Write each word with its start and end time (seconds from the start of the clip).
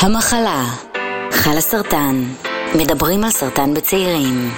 המחלה, 0.00 0.64
חלה 1.32 1.60
סרטן, 1.60 2.22
מדברים 2.74 3.24
על 3.24 3.30
סרטן 3.30 3.74
בצעירים. 3.74 4.50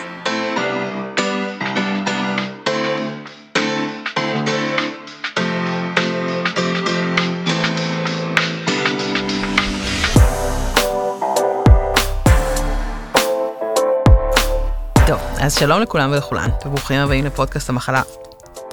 טוב, 15.06 15.20
אז 15.40 15.58
שלום 15.58 15.80
לכולם 15.80 16.10
ולכולן, 16.12 16.50
וברוכים 16.66 17.00
הבאים 17.00 17.24
לפודקאסט 17.24 17.68
המחלה 17.68 18.02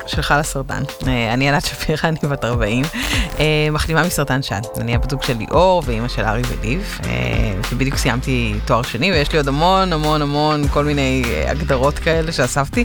שלך 0.08 0.34
לסרטן. 0.40 0.84
אה, 1.08 1.34
אני 1.34 1.50
אלעד 1.50 1.66
שפירא, 1.66 1.98
אני 2.04 2.20
בת 2.30 2.46
40, 2.46 2.84
אה, 3.40 3.68
מחלימה 3.72 4.04
מסרטן 4.04 4.42
שד. 4.42 4.62
אני 4.78 4.96
הבת 4.96 5.10
זוג 5.10 5.24
של 5.24 5.38
ליאור 5.38 5.84
ואימא 5.86 6.08
של 6.08 6.26
ארי 6.26 6.42
וליב, 6.48 7.00
אה, 7.04 7.10
ובדיוק 7.72 7.98
סיימתי 7.98 8.54
תואר 8.66 8.82
שני, 8.82 9.12
ויש 9.12 9.32
לי 9.32 9.38
עוד 9.38 9.48
המון 9.48 9.94
המון 9.94 10.22
המון 10.22 10.68
כל 10.68 10.86
מיני 10.86 11.24
הגדרות 11.48 12.00
כאלה 12.00 12.32
שאספתי. 12.32 12.84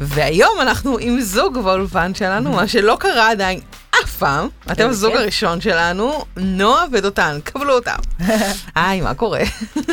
והיום 0.00 0.60
אנחנו 0.60 0.98
עם 1.00 1.20
זוג 1.20 1.58
באולפן 1.58 2.14
שלנו, 2.14 2.52
מה 2.52 2.68
שלא 2.68 2.96
קרה 3.00 3.30
עדיין 3.30 3.60
אף 4.04 4.16
פעם. 4.16 4.48
אתם 4.72 4.88
הזוג 4.88 5.14
הראשון 5.14 5.60
שלנו, 5.60 6.24
נועה 6.36 6.84
ודותן, 6.92 7.38
קבלו 7.44 7.74
אותם. 7.74 7.96
היי, 8.74 9.00
מה 9.00 9.14
קורה? 9.14 9.40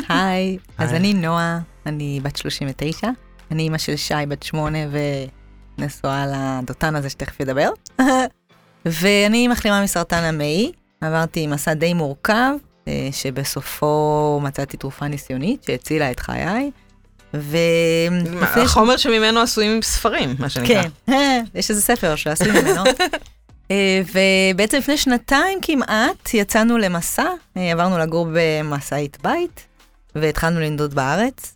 היי, 0.09 0.57
אז 0.77 0.93
אני 0.93 1.13
נועה, 1.13 1.59
אני 1.85 2.19
בת 2.23 2.35
39, 2.35 3.07
אני 3.51 3.63
אימא 3.63 3.77
של 3.77 3.95
שי 3.95 4.13
בת 4.27 4.43
8 4.43 4.77
ונשואה 5.77 6.25
לדותן 6.27 6.95
הזה 6.95 7.09
שתכף 7.09 7.39
ידבר. 7.39 7.69
ואני 8.85 9.47
מחלימה 9.47 9.83
מסרטן 9.83 10.23
המעי, 10.23 10.71
עברתי 11.01 11.47
מסע 11.47 11.73
די 11.73 11.93
מורכב, 11.93 12.51
אה, 12.87 13.09
שבסופו 13.11 14.39
מצאתי 14.43 14.77
תרופה 14.77 15.07
ניסיונית 15.07 15.63
שהצילה 15.63 16.11
את 16.11 16.19
חיי. 16.19 16.71
ו... 17.33 17.57
לפני 18.41 18.61
ש- 18.61 18.65
החומר 18.65 18.97
שממנו 18.97 19.39
עשויים 19.39 19.81
ספרים, 19.81 20.35
מה 20.39 20.49
שנקרא. 20.49 20.83
כן, 21.05 21.43
יש 21.55 21.69
איזה 21.69 21.81
ספר 21.81 22.15
שעשוי 22.15 22.51
ממנו. 22.51 22.83
אה, 23.71 24.01
ובעצם 24.53 24.77
לפני 24.77 24.97
שנתיים 24.97 25.59
כמעט 25.61 26.33
יצאנו 26.33 26.77
למסע, 26.77 27.25
אה, 27.57 27.71
עברנו 27.71 27.97
לגור 27.97 28.27
במסעית 28.33 29.17
בית, 29.23 29.65
והתחלנו 30.15 30.59
לנדוד 30.59 30.93
בארץ, 30.93 31.55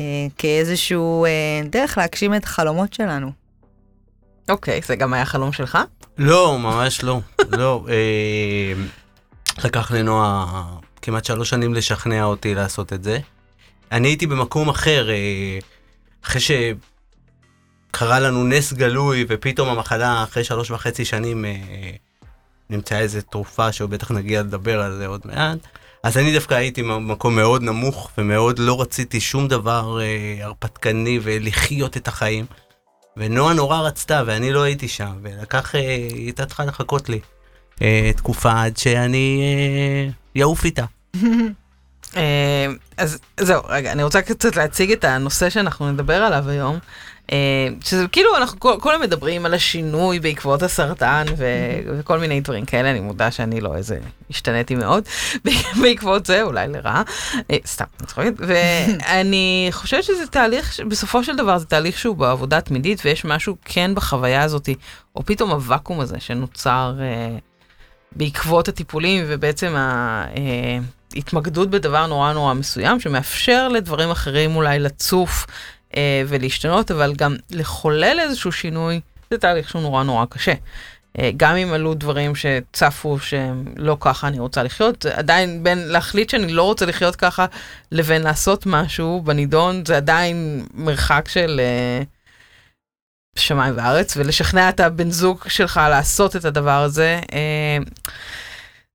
אה, 0.00 0.04
כאיזשהו 0.38 1.24
אה, 1.24 1.30
דרך 1.70 1.98
להגשים 1.98 2.34
את 2.34 2.44
החלומות 2.44 2.92
שלנו. 2.92 3.45
אוקיי, 4.48 4.80
זה 4.86 4.96
גם 4.96 5.14
היה 5.14 5.24
חלום 5.24 5.52
שלך? 5.52 5.78
לא, 6.18 6.58
ממש 6.58 7.04
לא. 7.04 7.20
לא. 7.58 7.86
אה, 7.88 8.72
לקח 9.64 9.92
לנועה 9.92 10.64
כמעט 11.02 11.24
שלוש 11.24 11.50
שנים 11.50 11.74
לשכנע 11.74 12.24
אותי 12.24 12.54
לעשות 12.54 12.92
את 12.92 13.04
זה. 13.04 13.18
אני 13.92 14.08
הייתי 14.08 14.26
במקום 14.26 14.68
אחר, 14.68 15.10
אה, 15.10 15.58
אחרי 16.24 16.40
שקרה 16.40 18.20
לנו 18.20 18.44
נס 18.44 18.72
גלוי, 18.72 19.24
ופתאום 19.28 19.68
המחלה 19.68 20.22
אחרי 20.22 20.44
שלוש 20.44 20.70
וחצי 20.70 21.04
שנים 21.04 21.44
אה, 21.44 21.50
נמצאה 22.70 22.98
איזו 22.98 23.20
תרופה 23.30 23.72
שבטח 23.72 24.10
נגיע 24.10 24.42
לדבר 24.42 24.80
על 24.80 24.96
זה 24.96 25.06
עוד 25.06 25.20
מעט. 25.24 25.58
אז 26.02 26.18
אני 26.18 26.32
דווקא 26.32 26.54
הייתי 26.54 26.82
במקום 26.82 27.36
מאוד 27.36 27.62
נמוך, 27.62 28.10
ומאוד 28.18 28.58
לא 28.58 28.80
רציתי 28.80 29.20
שום 29.20 29.48
דבר 29.48 30.00
אה, 30.00 30.44
הרפתקני 30.44 31.20
ולחיות 31.22 31.96
את 31.96 32.08
החיים. 32.08 32.46
ונועה 33.16 33.54
נורא 33.54 33.80
רצתה, 33.80 34.22
ואני 34.26 34.52
לא 34.52 34.62
הייתי 34.62 34.88
שם, 34.88 35.12
ולקח, 35.22 35.74
אה, 35.74 35.80
היא 35.80 36.24
הייתה 36.24 36.46
צריכה 36.46 36.64
לחכות 36.64 37.08
לי 37.08 37.20
אה, 37.82 38.10
תקופה 38.16 38.62
עד 38.62 38.76
שאני 38.76 39.40
אה, 39.42 40.10
יעוף 40.34 40.64
איתה. 40.64 40.84
אז 42.96 43.18
זהו, 43.40 43.62
רגע, 43.68 43.92
אני 43.92 44.02
רוצה 44.02 44.22
קצת 44.22 44.56
להציג 44.56 44.92
את 44.92 45.04
הנושא 45.04 45.50
שאנחנו 45.50 45.92
נדבר 45.92 46.14
עליו 46.22 46.48
היום. 46.48 46.78
אה, 47.32 47.36
שזה 47.84 48.08
כאילו, 48.12 48.36
אנחנו 48.36 48.60
כל- 48.60 48.76
כולם 48.80 49.00
מדברים 49.00 49.46
על 49.46 49.54
השינוי 49.54 50.20
בעקבות 50.20 50.62
הסרטן 50.62 51.24
ו- 51.36 51.98
וכל 51.98 52.18
מיני 52.18 52.40
דברים 52.40 52.64
כאלה, 52.64 52.90
אני 52.90 53.00
מודה 53.00 53.30
שאני 53.30 53.60
לא 53.60 53.76
איזה, 53.76 53.98
השתניתי 54.30 54.74
מאוד 54.74 55.04
בעקבות 55.82 56.26
זה, 56.26 56.42
אולי 56.42 56.68
לרעה, 56.68 57.02
אה, 57.50 57.56
סתם, 57.66 57.84
אני 58.00 58.06
צוחקת, 58.06 58.32
ואני 58.38 59.68
חושבת 59.72 60.04
שזה 60.04 60.26
תהליך, 60.26 60.80
בסופו 60.88 61.24
של 61.24 61.36
דבר 61.36 61.58
זה 61.58 61.66
תהליך 61.66 61.98
שהוא 61.98 62.16
בעבודה 62.16 62.60
תמידית, 62.60 63.02
ויש 63.04 63.24
משהו 63.24 63.56
כן 63.64 63.94
בחוויה 63.94 64.42
הזאתי, 64.42 64.74
או 65.16 65.22
פתאום 65.26 65.50
הוואקום 65.50 66.00
הזה 66.00 66.20
שנוצר 66.20 66.94
אה, 67.00 67.38
בעקבות 68.12 68.68
הטיפולים, 68.68 69.24
ובעצם 69.28 69.76
ה... 69.76 70.24
אה, 70.36 70.78
התמקדות 71.16 71.70
בדבר 71.70 72.06
נורא 72.06 72.32
נורא 72.32 72.54
מסוים, 72.54 73.00
שמאפשר 73.00 73.68
לדברים 73.68 74.10
אחרים 74.10 74.56
אולי 74.56 74.78
לצוף 74.78 75.46
ולהשתנות, 76.28 76.90
אבל 76.90 77.14
גם 77.14 77.36
לחולל 77.50 78.18
איזשהו 78.20 78.52
שינוי, 78.52 79.00
זה 79.30 79.38
תהליך 79.38 79.68
שהוא 79.68 79.82
נורא 79.82 80.02
נורא 80.02 80.24
קשה. 80.30 80.54
אה, 81.18 81.30
גם 81.36 81.56
אם 81.56 81.72
עלו 81.72 81.94
דברים 81.94 82.32
שצפו 82.34 83.18
שהם 83.18 83.64
לא 83.76 83.96
ככה 84.00 84.28
אני 84.28 84.38
רוצה 84.38 84.62
לחיות, 84.62 85.06
עדיין 85.06 85.62
בין 85.62 85.78
להחליט 85.78 86.30
שאני 86.30 86.52
לא 86.52 86.62
רוצה 86.62 86.86
לחיות 86.86 87.16
ככה, 87.16 87.46
לבין 87.92 88.22
לעשות 88.22 88.66
משהו 88.66 89.22
בנידון, 89.24 89.84
זה 89.86 89.96
עדיין 89.96 90.66
מרחק 90.74 91.28
של 91.28 91.60
אה, 91.60 92.02
שמיים 93.38 93.74
וארץ, 93.76 94.16
ולשכנע 94.16 94.68
את 94.68 94.80
הבן 94.80 95.10
זוג 95.10 95.44
שלך 95.48 95.80
לעשות 95.90 96.36
את 96.36 96.44
הדבר 96.44 96.82
הזה. 96.82 97.20
אה, 97.32 97.78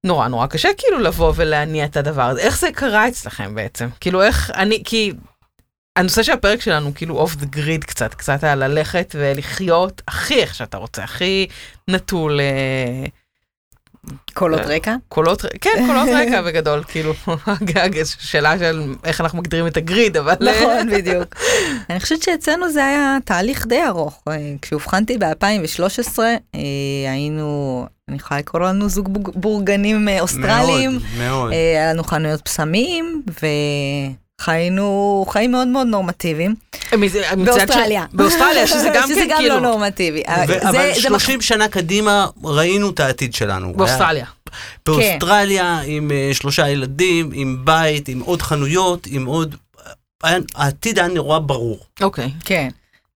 נורא 0.03 0.27
נורא 0.27 0.47
קשה 0.47 0.69
כאילו 0.77 0.99
לבוא 0.99 1.33
ולהניע 1.35 1.85
את 1.85 1.97
הדבר 1.97 2.21
הזה. 2.21 2.41
איך 2.41 2.59
זה 2.59 2.67
קרה 2.75 3.07
אצלכם 3.07 3.55
בעצם? 3.55 3.87
כאילו 3.99 4.23
איך 4.23 4.51
אני, 4.55 4.81
כי 4.85 5.13
הנושא 5.95 6.23
של 6.23 6.31
הפרק 6.31 6.61
שלנו 6.61 6.91
כאילו 6.95 7.17
אוף 7.17 7.35
דה 7.35 7.45
גריד 7.45 7.83
קצת, 7.83 8.13
קצת 8.13 8.43
היה 8.43 8.55
ללכת 8.55 9.15
ולחיות 9.19 10.01
הכי 10.07 10.35
איך 10.35 10.55
שאתה 10.55 10.77
רוצה, 10.77 11.03
הכי 11.03 11.47
נטול 11.87 12.39
אה, 12.39 13.05
קולות 14.33 14.59
אה. 14.59 14.65
רקע? 14.65 14.95
קולות, 15.09 15.45
כן, 15.61 15.85
קולות 15.87 16.07
רקע 16.21 16.41
בגדול, 16.41 16.83
כאילו, 16.87 17.13
הגג, 17.47 18.03
שאלה 18.03 18.59
של 18.59 18.93
איך 19.03 19.21
אנחנו 19.21 19.37
מגדירים 19.37 19.67
את 19.67 19.77
הגריד, 19.77 20.17
אבל... 20.17 20.35
אה, 20.47 20.61
נכון, 20.61 20.89
בדיוק. 20.95 21.35
אני 21.89 21.99
חושבת 21.99 22.21
שאצלנו 22.21 22.71
זה 22.71 22.85
היה 22.85 23.17
תהליך 23.25 23.67
די 23.67 23.85
ארוך. 23.87 24.23
כשאובחנתי 24.61 25.17
ב-2013, 25.17 26.19
היינו, 27.07 27.85
אני 28.07 28.17
יכולה 28.17 28.39
לקרוא 28.39 28.61
לנו 28.61 28.89
זוג 28.89 29.29
בורגנים 29.35 30.07
אוסטרליים. 30.19 30.91
מאוד, 30.91 31.17
מאוד. 31.17 31.51
היה 31.51 31.93
לנו 31.93 32.03
חנויות 32.03 32.41
פסמים, 32.41 33.23
וחיינו 34.45 35.25
חיים 35.29 35.51
מאוד 35.51 35.67
מאוד 35.67 35.87
נורמטיביים. 35.87 36.55
ש- 36.89 36.93
באוסטרליה. 37.45 38.05
באוסטרליה, 38.13 38.67
שזה 38.67 38.89
גם 38.95 39.03
שזה 39.07 39.21
כן 39.21 39.27
גם 39.29 39.37
כאילו... 39.37 39.55
לא 39.55 39.61
נורמטיבי. 39.61 40.23
אה, 40.27 40.43
ו- 40.43 40.47
זה- 40.47 40.69
אבל 40.69 40.93
זה 40.95 41.01
30 41.01 41.41
שנה 41.41 41.67
קדימה 41.67 42.27
ראינו 42.43 42.89
את 42.89 42.99
העתיד 42.99 43.33
שלנו. 43.33 43.73
באוסטרליה. 43.73 44.25
באוסטרליה 44.85 45.79
עם 45.85 46.11
אה, 46.11 46.29
שלושה 46.33 46.69
ילדים, 46.69 47.29
עם 47.33 47.57
בית, 47.63 48.07
עם 48.07 48.19
עוד 48.19 48.41
חנויות, 48.41 49.07
עם 49.11 49.25
עוד... 49.25 49.55
היה- 50.23 50.37
העתיד 50.55 50.99
היה 50.99 51.07
נורא 51.07 51.39
ברור. 51.39 51.79
אוקיי. 52.01 52.29
כן. 52.45 52.69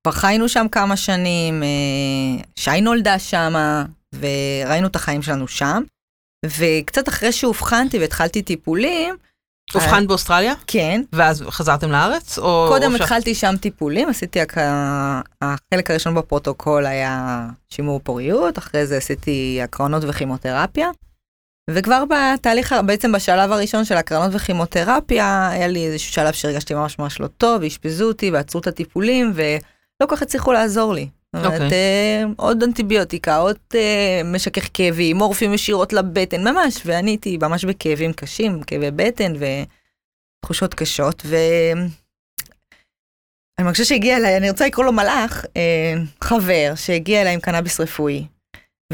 כבר 0.03 0.11
חיינו 0.11 0.49
שם 0.49 0.65
כמה 0.71 0.97
שנים, 0.97 1.63
אה, 1.63 2.43
שי 2.55 2.81
נולדה 2.81 3.19
שמה, 3.19 3.85
וראינו 4.19 4.87
את 4.87 4.95
החיים 4.95 5.21
שלנו 5.21 5.47
שם. 5.47 5.81
וקצת 6.45 7.09
אחרי 7.09 7.31
שאובחנתי 7.31 7.99
והתחלתי 7.99 8.41
טיפולים, 8.41 9.15
אובחן 9.75 10.07
באוסטרליה? 10.07 10.53
כן, 10.67 11.01
ואז 11.13 11.43
חזרתם 11.49 11.91
לארץ? 11.91 12.39
או... 12.39 12.65
קודם 12.69 12.91
או 12.93 12.97
ש- 12.97 13.01
התחלתי 13.01 13.35
שם 13.35 13.55
טיפולים, 13.59 14.09
עשיתי, 14.09 14.41
הק- 14.41 14.57
החלק 15.41 15.91
הראשון 15.91 16.15
בפרוטוקול 16.15 16.85
היה 16.85 17.41
שימור 17.69 17.99
פוריות, 18.03 18.57
אחרי 18.57 18.87
זה 18.87 18.97
עשיתי 18.97 19.59
הקרנות 19.63 20.03
וכימותרפיה. 20.07 20.89
וכבר 21.69 22.03
בתהליך, 22.09 22.75
בעצם 22.85 23.11
בשלב 23.11 23.51
הראשון 23.51 23.85
של 23.85 23.97
הקרנות 23.97 24.31
וכימותרפיה, 24.33 25.49
היה 25.49 25.67
לי 25.67 25.85
איזשהו 25.87 26.13
שלב 26.13 26.33
שהרגשתי 26.33 26.73
ממש 26.73 26.99
ממש 26.99 27.19
לא 27.19 27.27
טוב, 27.27 27.61
ואשפזו 27.61 28.07
אותי 28.07 28.31
ועצרו 28.31 28.61
את 28.61 28.67
הטיפולים, 28.67 29.31
ולא 29.35 29.59
כל 30.09 30.15
כך 30.15 30.21
הצליחו 30.21 30.51
לעזור 30.53 30.93
לי. 30.93 31.07
זאת 31.35 31.45
אומרת, 31.45 31.61
אוקיי. 31.61 31.71
אה, 31.71 32.23
עוד 32.37 32.63
אנטיביוטיקה, 32.63 33.37
עוד 33.37 33.57
אה, 33.75 34.21
משכך 34.25 34.69
כאבים, 34.73 35.17
מורפים 35.17 35.53
ישירות 35.53 35.93
לבטן, 35.93 36.47
ממש, 36.47 36.81
ואני 36.85 37.11
הייתי 37.11 37.37
ממש 37.37 37.65
בכאבים 37.65 38.13
קשים, 38.13 38.63
כאבי 38.63 38.91
בטן 38.91 39.33
ותחושות 40.43 40.73
קשות, 40.73 41.21
ו... 41.25 41.35
אני 43.59 43.65
מרגישה 43.65 43.85
שהגיע 43.85 44.17
אליי, 44.17 44.37
אני 44.37 44.49
רוצה 44.49 44.67
לקרוא 44.67 44.85
לו 44.85 44.91
מלאך, 44.91 45.45
אה, 45.57 45.93
חבר 46.21 46.73
שהגיע 46.75 47.21
אליי 47.21 47.33
עם 47.33 47.39
קנאביס 47.39 47.79
רפואי, 47.79 48.25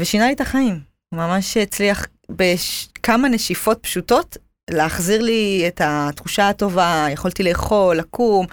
ושינה 0.00 0.26
לי 0.26 0.32
את 0.32 0.40
החיים. 0.40 0.80
ממש 1.14 1.56
הצליח 1.56 2.06
בכמה 2.30 3.28
נשיפות 3.28 3.78
פשוטות 3.82 4.36
להחזיר 4.70 5.22
לי 5.22 5.64
את 5.66 5.80
התחושה 5.84 6.48
הטובה, 6.48 7.06
יכולתי 7.10 7.42
לאכול, 7.42 7.96
לקום. 7.96 8.46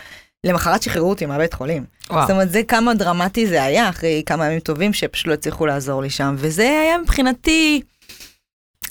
למחרת 0.46 0.84
שחררו 0.84 1.10
אותי 1.10 1.26
מהבית 1.26 1.54
חולים. 1.54 1.86
וואו. 2.10 2.22
זאת 2.22 2.32
אומרת, 2.32 2.52
זה 2.52 2.64
כמה 2.64 2.94
דרמטי 2.94 3.48
זה 3.48 3.64
היה 3.64 3.90
אחרי 3.90 4.24
כמה 4.26 4.46
ימים 4.46 4.60
טובים 4.60 4.94
שפשוט 4.94 5.28
לא 5.28 5.34
הצליחו 5.34 5.66
לעזור 5.66 6.02
לי 6.02 6.10
שם, 6.10 6.36
וזה 6.38 6.64
היה 6.64 6.98
מבחינתי 6.98 7.82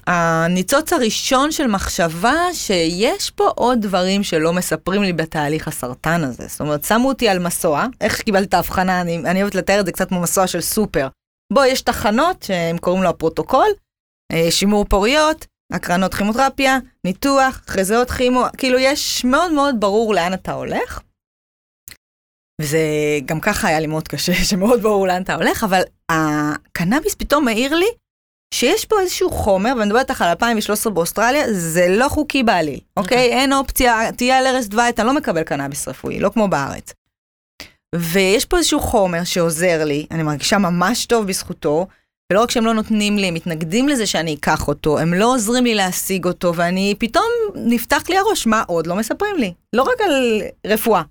הניצוץ 0.07 0.93
הראשון 0.93 1.53
של 1.53 1.67
מחשבה 1.67 2.35
שיש 2.53 3.31
פה 3.31 3.49
עוד 3.55 3.81
דברים 3.81 4.23
שלא 4.23 4.53
מספרים 4.53 5.03
לי 5.03 5.13
בתהליך 5.13 5.69
הסרטן 5.69 6.25
הזה. 6.25 6.47
זאת 6.49 6.61
אומרת, 6.61 6.85
שמו 6.85 7.09
אותי 7.09 7.29
על 7.29 7.39
מסוע, 7.39 7.87
איך 8.01 8.23
קיבלת 8.23 8.49
את 8.49 8.55
ההבחנה? 8.55 9.01
אני, 9.01 9.19
אני 9.19 9.43
אוהבת 9.43 9.55
לתאר 9.55 9.81
את 9.81 9.87
זה 9.87 9.93
קצת 9.93 10.09
כמו 10.09 10.21
מסוע 10.21 10.47
של 10.47 10.61
סופר. 10.61 11.09
בו 11.53 11.65
יש 11.65 11.83
תחנות 11.83 12.43
שהם 12.43 12.79
קוראים 12.79 13.03
לו 13.03 13.09
הפרוטוקול, 13.09 13.69
אה, 14.33 14.51
שימור 14.51 14.85
פוריות, 14.85 15.47
הקרנות 15.73 16.15
כימותרפיה, 16.15 16.79
ניתוח, 17.05 17.61
אחרי 17.69 17.85
זה 17.85 17.99
עוד 17.99 18.11
כימו, 18.11 18.45
כאילו 18.59 18.79
יש 18.79 19.25
מאוד 19.25 19.53
מאוד 19.53 19.75
ברור 19.79 20.15
לאן 20.15 20.35
אתה 20.35 20.53
הולך. 20.53 21.01
וזה 22.61 22.79
גם 23.27 23.41
ככה 23.41 23.69
היה 23.69 23.81
לי 23.81 23.87
מאוד 23.87 24.09
קשה, 24.09 24.35
שמאוד 24.51 24.83
ברור 24.83 25.07
לאן 25.07 25.23
אתה 25.23 25.35
הולך, 25.35 25.65
אבל 25.65 25.83
הקנאביס 26.09 27.15
פתאום 27.15 27.45
מעיר 27.45 27.75
לי 27.75 27.89
שיש 28.55 28.85
פה 28.85 29.01
איזשהו 29.01 29.31
חומר, 29.31 29.73
ואני 29.79 29.87
מדברת 29.87 30.11
איתך 30.11 30.23
על 30.23 30.29
2013 30.29 30.93
באוסטרליה, 30.93 31.53
זה 31.53 31.87
לא 31.89 32.09
חוקי 32.09 32.43
בעליל, 32.43 32.81
אוקיי? 32.97 33.19
Okay. 33.19 33.33
אין 33.33 33.53
אופציה, 33.53 34.13
תהיה 34.17 34.39
על 34.39 34.47
ערש 34.47 34.67
דווי, 34.67 34.89
אתה 34.89 35.05
לא 35.05 35.15
מקבל 35.15 35.43
קנאביס 35.43 35.89
רפואי, 35.89 36.21
לא 36.21 36.29
כמו 36.29 36.49
בארץ. 36.49 36.93
ויש 37.95 38.45
פה 38.45 38.57
איזשהו 38.57 38.81
חומר 38.81 39.25
שעוזר 39.25 39.85
לי, 39.85 40.07
אני 40.11 40.23
מרגישה 40.23 40.59
ממש 40.59 41.07
טוב 41.07 41.27
בזכותו, 41.27 41.87
ולא 42.33 42.43
רק 42.43 42.51
שהם 42.51 42.67
לא 42.67 42.75
נותנים 42.75 43.19
לי, 43.19 43.27
הם 43.27 43.35
מתנגדים 43.35 43.89
לזה 43.89 44.07
שאני 44.07 44.35
אקח 44.35 44.69
אותו, 44.69 44.99
הם 44.99 45.15
לא 45.15 45.35
עוזרים 45.35 45.65
לי 45.65 45.75
להשיג 45.75 46.25
אותו, 46.25 46.55
ואני 46.55 46.95
פתאום 46.99 47.25
נפתח 47.55 48.03
לי 48.09 48.19
הראש, 48.19 48.47
מה 48.47 48.63
עוד 48.67 48.87
לא 48.87 48.97
מספרים 48.97 49.37
לי? 49.37 49.53
לא 49.73 49.83
רק 49.83 50.01
על 50.01 50.43
רפואה, 50.67 51.03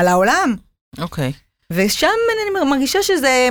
על 0.00 0.08
העולם. 0.08 0.56
אוקיי. 0.98 1.32
Okay. 1.32 1.46
ושם 1.72 2.08
אני 2.32 2.70
מרגישה 2.70 3.02
שזה 3.02 3.48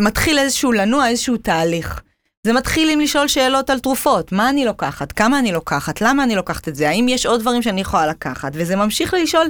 מתחיל 0.00 0.38
איזשהו 0.38 0.72
לנוע, 0.72 1.08
איזשהו 1.08 1.36
תהליך. 1.36 2.00
זה 2.46 2.52
מתחיל 2.52 2.90
עם 2.90 3.00
לשאול 3.00 3.28
שאלות 3.28 3.70
על 3.70 3.78
תרופות, 3.78 4.32
מה 4.32 4.48
אני 4.48 4.64
לוקחת, 4.64 5.12
כמה 5.12 5.38
אני 5.38 5.52
לוקחת, 5.52 6.00
למה 6.00 6.24
אני 6.24 6.34
לוקחת 6.34 6.68
את 6.68 6.74
זה, 6.74 6.88
האם 6.88 7.08
יש 7.08 7.26
עוד 7.26 7.40
דברים 7.40 7.62
שאני 7.62 7.80
יכולה 7.80 8.06
לקחת, 8.06 8.52
וזה 8.54 8.76
ממשיך 8.76 9.14
לשאול, 9.14 9.46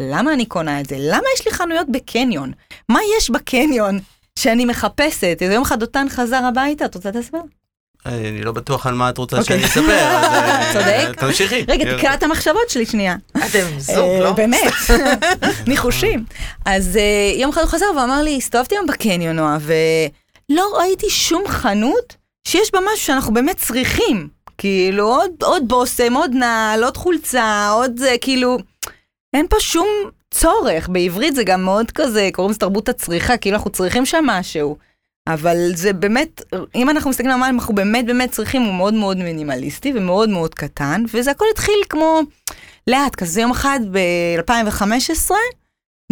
למה 0.00 0.32
אני 0.32 0.46
קונה 0.46 0.80
את 0.80 0.86
זה, 0.86 0.96
למה 0.98 1.24
יש 1.34 1.46
לי 1.46 1.52
חנויות 1.52 1.86
בקניון, 1.90 2.52
מה 2.88 3.00
יש 3.18 3.30
בקניון 3.30 3.98
שאני 4.38 4.64
מחפשת, 4.64 5.38
איזה 5.40 5.54
יום 5.54 5.62
אחד 5.62 5.80
דותן 5.80 6.06
חזר 6.08 6.44
הביתה, 6.44 6.84
את 6.84 6.94
רוצה 6.94 7.10
להסבר? 7.14 7.40
אני 8.06 8.42
לא 8.42 8.52
בטוח 8.52 8.86
על 8.86 8.94
מה 8.94 9.10
את 9.10 9.18
רוצה 9.18 9.44
שאני 9.44 9.64
אספר, 9.64 9.98
אז 9.98 10.76
אה. 10.76 11.14
תמשיכי. 11.20 11.64
רגע, 11.68 11.96
תקרא 11.96 12.14
את 12.14 12.22
המחשבות 12.22 12.68
שלי 12.70 12.86
שנייה. 12.86 13.16
אתם 13.32 13.66
זוג, 13.78 13.96
אה, 13.98 14.20
לא? 14.20 14.32
באמת, 14.32 14.72
ניחושים. 15.68 16.24
אז 16.64 16.96
אה, 16.96 17.40
יום 17.40 17.50
אחד 17.50 17.60
הוא 17.60 17.70
חזר 17.70 17.86
ואמר 17.96 18.22
לי, 18.22 18.36
הסתובבתי 18.36 18.74
היום 18.74 18.86
בקניון, 18.86 19.36
נועה, 19.36 19.58
ולא 19.60 20.78
ראיתי 20.78 21.10
שום 21.10 21.42
חנות 21.48 22.16
שיש 22.48 22.72
בה 22.72 22.78
משהו 22.92 23.06
שאנחנו 23.06 23.34
באמת 23.34 23.56
צריכים. 23.56 24.28
כאילו, 24.58 25.06
עוד, 25.06 25.30
עוד 25.42 25.68
בושם, 25.68 26.14
עוד 26.14 26.30
נעל, 26.34 26.84
עוד 26.84 26.96
חולצה, 26.96 27.68
עוד 27.72 27.98
זה, 27.98 28.14
כאילו, 28.20 28.58
אין 29.34 29.46
פה 29.50 29.56
שום 29.60 29.86
צורך. 30.30 30.88
בעברית 30.88 31.34
זה 31.34 31.44
גם 31.44 31.64
מאוד 31.64 31.90
כזה, 31.90 32.28
קוראים 32.32 32.50
לזה 32.50 32.58
תרבות 32.58 32.88
הצריכה, 32.88 33.36
כאילו 33.36 33.56
אנחנו 33.56 33.70
צריכים 33.70 34.06
שם 34.06 34.24
משהו. 34.26 34.76
אבל 35.32 35.56
זה 35.74 35.92
באמת, 35.92 36.42
אם 36.74 36.90
אנחנו 36.90 37.10
מסתכלים 37.10 37.32
על 37.32 37.38
מה 37.38 37.48
אנחנו 37.48 37.74
באמת 37.74 38.06
באמת 38.06 38.30
צריכים, 38.30 38.62
הוא 38.62 38.74
מאוד 38.74 38.94
מאוד 38.94 39.16
מינימליסטי 39.16 39.92
ומאוד 39.94 40.28
מאוד 40.28 40.54
קטן, 40.54 41.04
וזה 41.14 41.30
הכל 41.30 41.44
התחיל 41.52 41.80
כמו 41.88 42.20
לאט, 42.86 43.14
כזה 43.14 43.40
יום 43.40 43.50
אחד 43.50 43.80
ב-2015, 43.90 45.30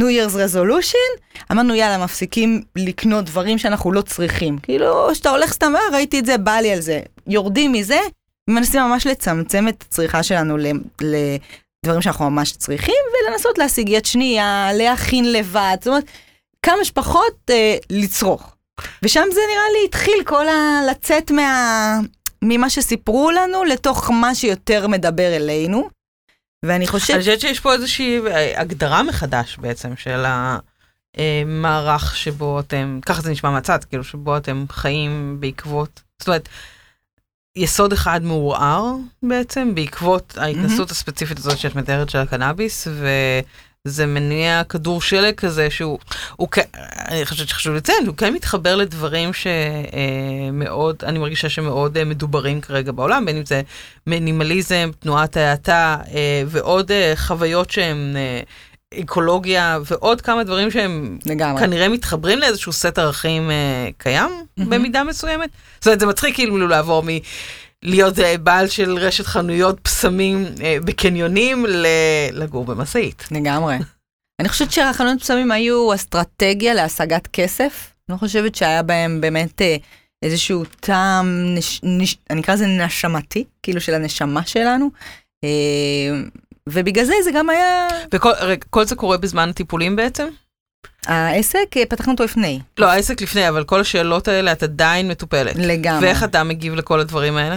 New 0.00 0.04
Year's 0.04 0.34
Resolution, 0.34 1.20
אמרנו 1.52 1.74
יאללה, 1.74 2.04
מפסיקים 2.04 2.62
לקנות 2.76 3.24
דברים 3.24 3.58
שאנחנו 3.58 3.92
לא 3.92 4.02
צריכים. 4.02 4.58
כאילו, 4.58 5.08
כשאתה 5.12 5.30
הולך 5.30 5.52
סתם, 5.52 5.72
אה, 5.76 5.80
ראיתי 5.96 6.18
את 6.18 6.26
זה, 6.26 6.38
בא 6.38 6.52
לי 6.56 6.72
על 6.72 6.80
זה. 6.80 7.00
יורדים 7.26 7.72
מזה, 7.72 8.00
ומנסים 8.50 8.82
ממש 8.82 9.06
לצמצם 9.06 9.68
את 9.68 9.84
הצריכה 9.88 10.22
שלנו 10.22 10.56
לדברים 10.56 12.02
שאנחנו 12.02 12.30
ממש 12.30 12.52
צריכים, 12.52 12.94
ולנסות 13.12 13.58
להשיג 13.58 13.88
יד 13.88 14.04
שנייה, 14.04 14.68
להכין 14.74 15.32
לבד, 15.32 15.76
זאת 15.80 15.86
אומרת, 15.86 16.04
כמה 16.62 16.84
שפחות 16.84 17.36
אה, 17.50 17.76
לצרוך. 17.90 18.57
ושם 19.02 19.24
זה 19.32 19.40
נראה 19.52 19.64
לי 19.72 19.84
התחיל 19.88 20.24
כל 20.24 20.48
ה... 20.48 20.80
לצאת 20.90 21.30
מה... 21.30 22.00
ממה 22.42 22.70
שסיפרו 22.70 23.30
לנו 23.30 23.64
לתוך 23.64 24.10
מה 24.10 24.34
שיותר 24.34 24.86
מדבר 24.86 25.36
אלינו. 25.36 25.88
ואני 26.64 26.86
חושבת... 26.86 27.10
אני 27.10 27.20
חושבת 27.20 27.40
שיש 27.40 27.60
פה 27.60 27.72
איזושהי 27.72 28.20
הגדרה 28.56 29.02
מחדש 29.02 29.56
בעצם 29.56 29.96
של 29.96 30.24
המערך 31.14 32.16
שבו 32.16 32.60
אתם, 32.60 33.00
ככה 33.06 33.22
זה 33.22 33.30
נשמע 33.30 33.50
מהצד, 33.50 33.84
כאילו 33.84 34.04
שבו 34.04 34.36
אתם 34.36 34.64
חיים 34.70 35.36
בעקבות, 35.40 36.00
זאת 36.18 36.28
אומרת, 36.28 36.48
יסוד 37.56 37.92
אחד 37.92 38.22
מעורער 38.22 38.84
בעצם 39.22 39.74
בעקבות 39.74 40.38
ההתנסות 40.38 40.90
הספציפית 40.90 41.38
הזאת 41.38 41.58
שאת 41.58 41.74
מתארת 41.74 42.10
של 42.10 42.18
הקנאביס, 42.18 42.86
ו... 42.90 43.08
זה 43.84 44.06
מניע 44.06 44.62
כדור 44.68 45.02
שלג 45.02 45.34
כזה 45.34 45.70
שהוא, 45.70 45.98
הוא, 46.36 46.48
אני 47.08 47.26
חושבת 47.26 47.48
שחשוב 47.48 47.74
לציין, 47.74 48.06
הוא 48.06 48.16
כן 48.16 48.34
מתחבר 48.34 48.76
לדברים 48.76 49.30
שמאוד, 49.32 50.96
אני 51.02 51.18
מרגישה 51.18 51.48
שמאוד 51.48 51.98
אה, 51.98 52.04
מדוברים 52.04 52.60
כרגע 52.60 52.92
בעולם, 52.92 53.24
בין 53.24 53.36
אם 53.36 53.46
זה 53.46 53.62
מינימליזם, 54.06 54.90
תנועת 54.98 55.36
ועוד 56.46 56.92
אה, 56.92 57.12
חוויות 57.16 57.70
שהן 57.70 58.16
אקולוגיה 59.00 59.78
ועוד 59.84 60.20
כמה 60.20 60.44
דברים 60.44 60.70
שהם 60.70 61.18
לגמרי. 61.26 61.60
כנראה 61.60 61.88
מתחברים 61.88 62.38
לאיזשהו 62.38 62.72
סט 62.72 62.98
ערכים 62.98 63.50
קיים 63.98 64.30
mm-hmm. 64.30 64.64
במידה 64.68 65.04
מסוימת. 65.04 65.50
זאת 65.78 65.86
אומרת, 65.86 66.00
זה 66.00 66.06
מצחיק 66.06 66.34
כאילו 66.34 66.68
לעבור 66.68 67.02
מ... 67.02 67.08
להיות 67.82 68.18
אה, 68.18 68.38
בעל 68.38 68.68
של 68.68 68.98
רשת 68.98 69.26
חנויות 69.26 69.80
פסמים 69.80 70.44
אה, 70.62 70.76
בקניונים 70.84 71.66
לגור 72.32 72.64
במשאית. 72.64 73.28
לגמרי. 73.30 73.76
אני 74.40 74.48
חושבת 74.48 74.72
שהחנויות 74.72 75.20
פסמים 75.20 75.52
היו 75.52 75.94
אסטרטגיה 75.94 76.74
להשגת 76.74 77.26
כסף. 77.26 77.92
אני 78.08 78.14
לא 78.14 78.18
חושבת 78.18 78.54
שהיה 78.54 78.82
בהם 78.82 79.20
באמת 79.20 79.62
אה, 79.62 79.76
איזשהו 80.22 80.64
טעם, 80.80 81.54
נש, 81.54 81.80
נש, 81.82 82.16
אני 82.30 82.40
אקרא 82.40 82.54
לזה 82.54 82.66
נשמתי, 82.66 83.44
כאילו 83.62 83.80
של 83.80 83.94
הנשמה 83.94 84.46
שלנו. 84.46 84.90
ובגלל 86.68 87.04
זה 87.04 87.14
זה 87.24 87.30
גם 87.34 87.50
היה... 87.50 87.88
וכל 88.12 88.84
זה 88.84 88.96
קורה 88.96 89.16
בזמן 89.16 89.48
הטיפולים 89.48 89.96
בעצם? 89.96 90.28
העסק, 91.06 91.66
פתחנו 91.88 92.12
אותו 92.12 92.24
לפני. 92.24 92.60
לא, 92.78 92.86
העסק 92.86 93.20
לפני, 93.22 93.48
אבל 93.48 93.64
כל 93.64 93.80
השאלות 93.80 94.28
האלה 94.28 94.52
את 94.52 94.62
עדיין 94.62 95.08
מטופלת. 95.08 95.56
לגמרי. 95.56 96.06
ואיך 96.06 96.24
אתה 96.24 96.44
מגיב 96.44 96.74
לכל 96.74 97.00
הדברים 97.00 97.36
האלה? 97.36 97.56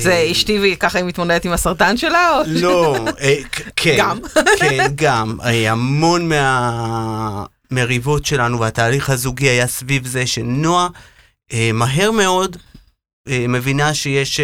זה 0.00 0.28
אשתי 0.30 0.58
וככה 0.62 0.98
היא 0.98 1.04
מתמודדת 1.06 1.44
עם 1.44 1.52
הסרטן 1.52 1.96
שלה? 1.96 2.42
לא, 2.46 2.96
כן. 3.76 3.94
גם. 3.98 4.18
כן, 4.60 4.86
גם. 4.94 5.38
המון 5.68 6.28
מהמריבות 7.70 8.26
שלנו 8.26 8.60
והתהליך 8.60 9.10
הזוגי 9.10 9.48
היה 9.48 9.66
סביב 9.66 10.06
זה 10.06 10.26
שנועה 10.26 10.88
מהר 11.72 12.10
מאוד 12.10 12.56
מבינה 13.30 13.94
שיש... 13.94 14.40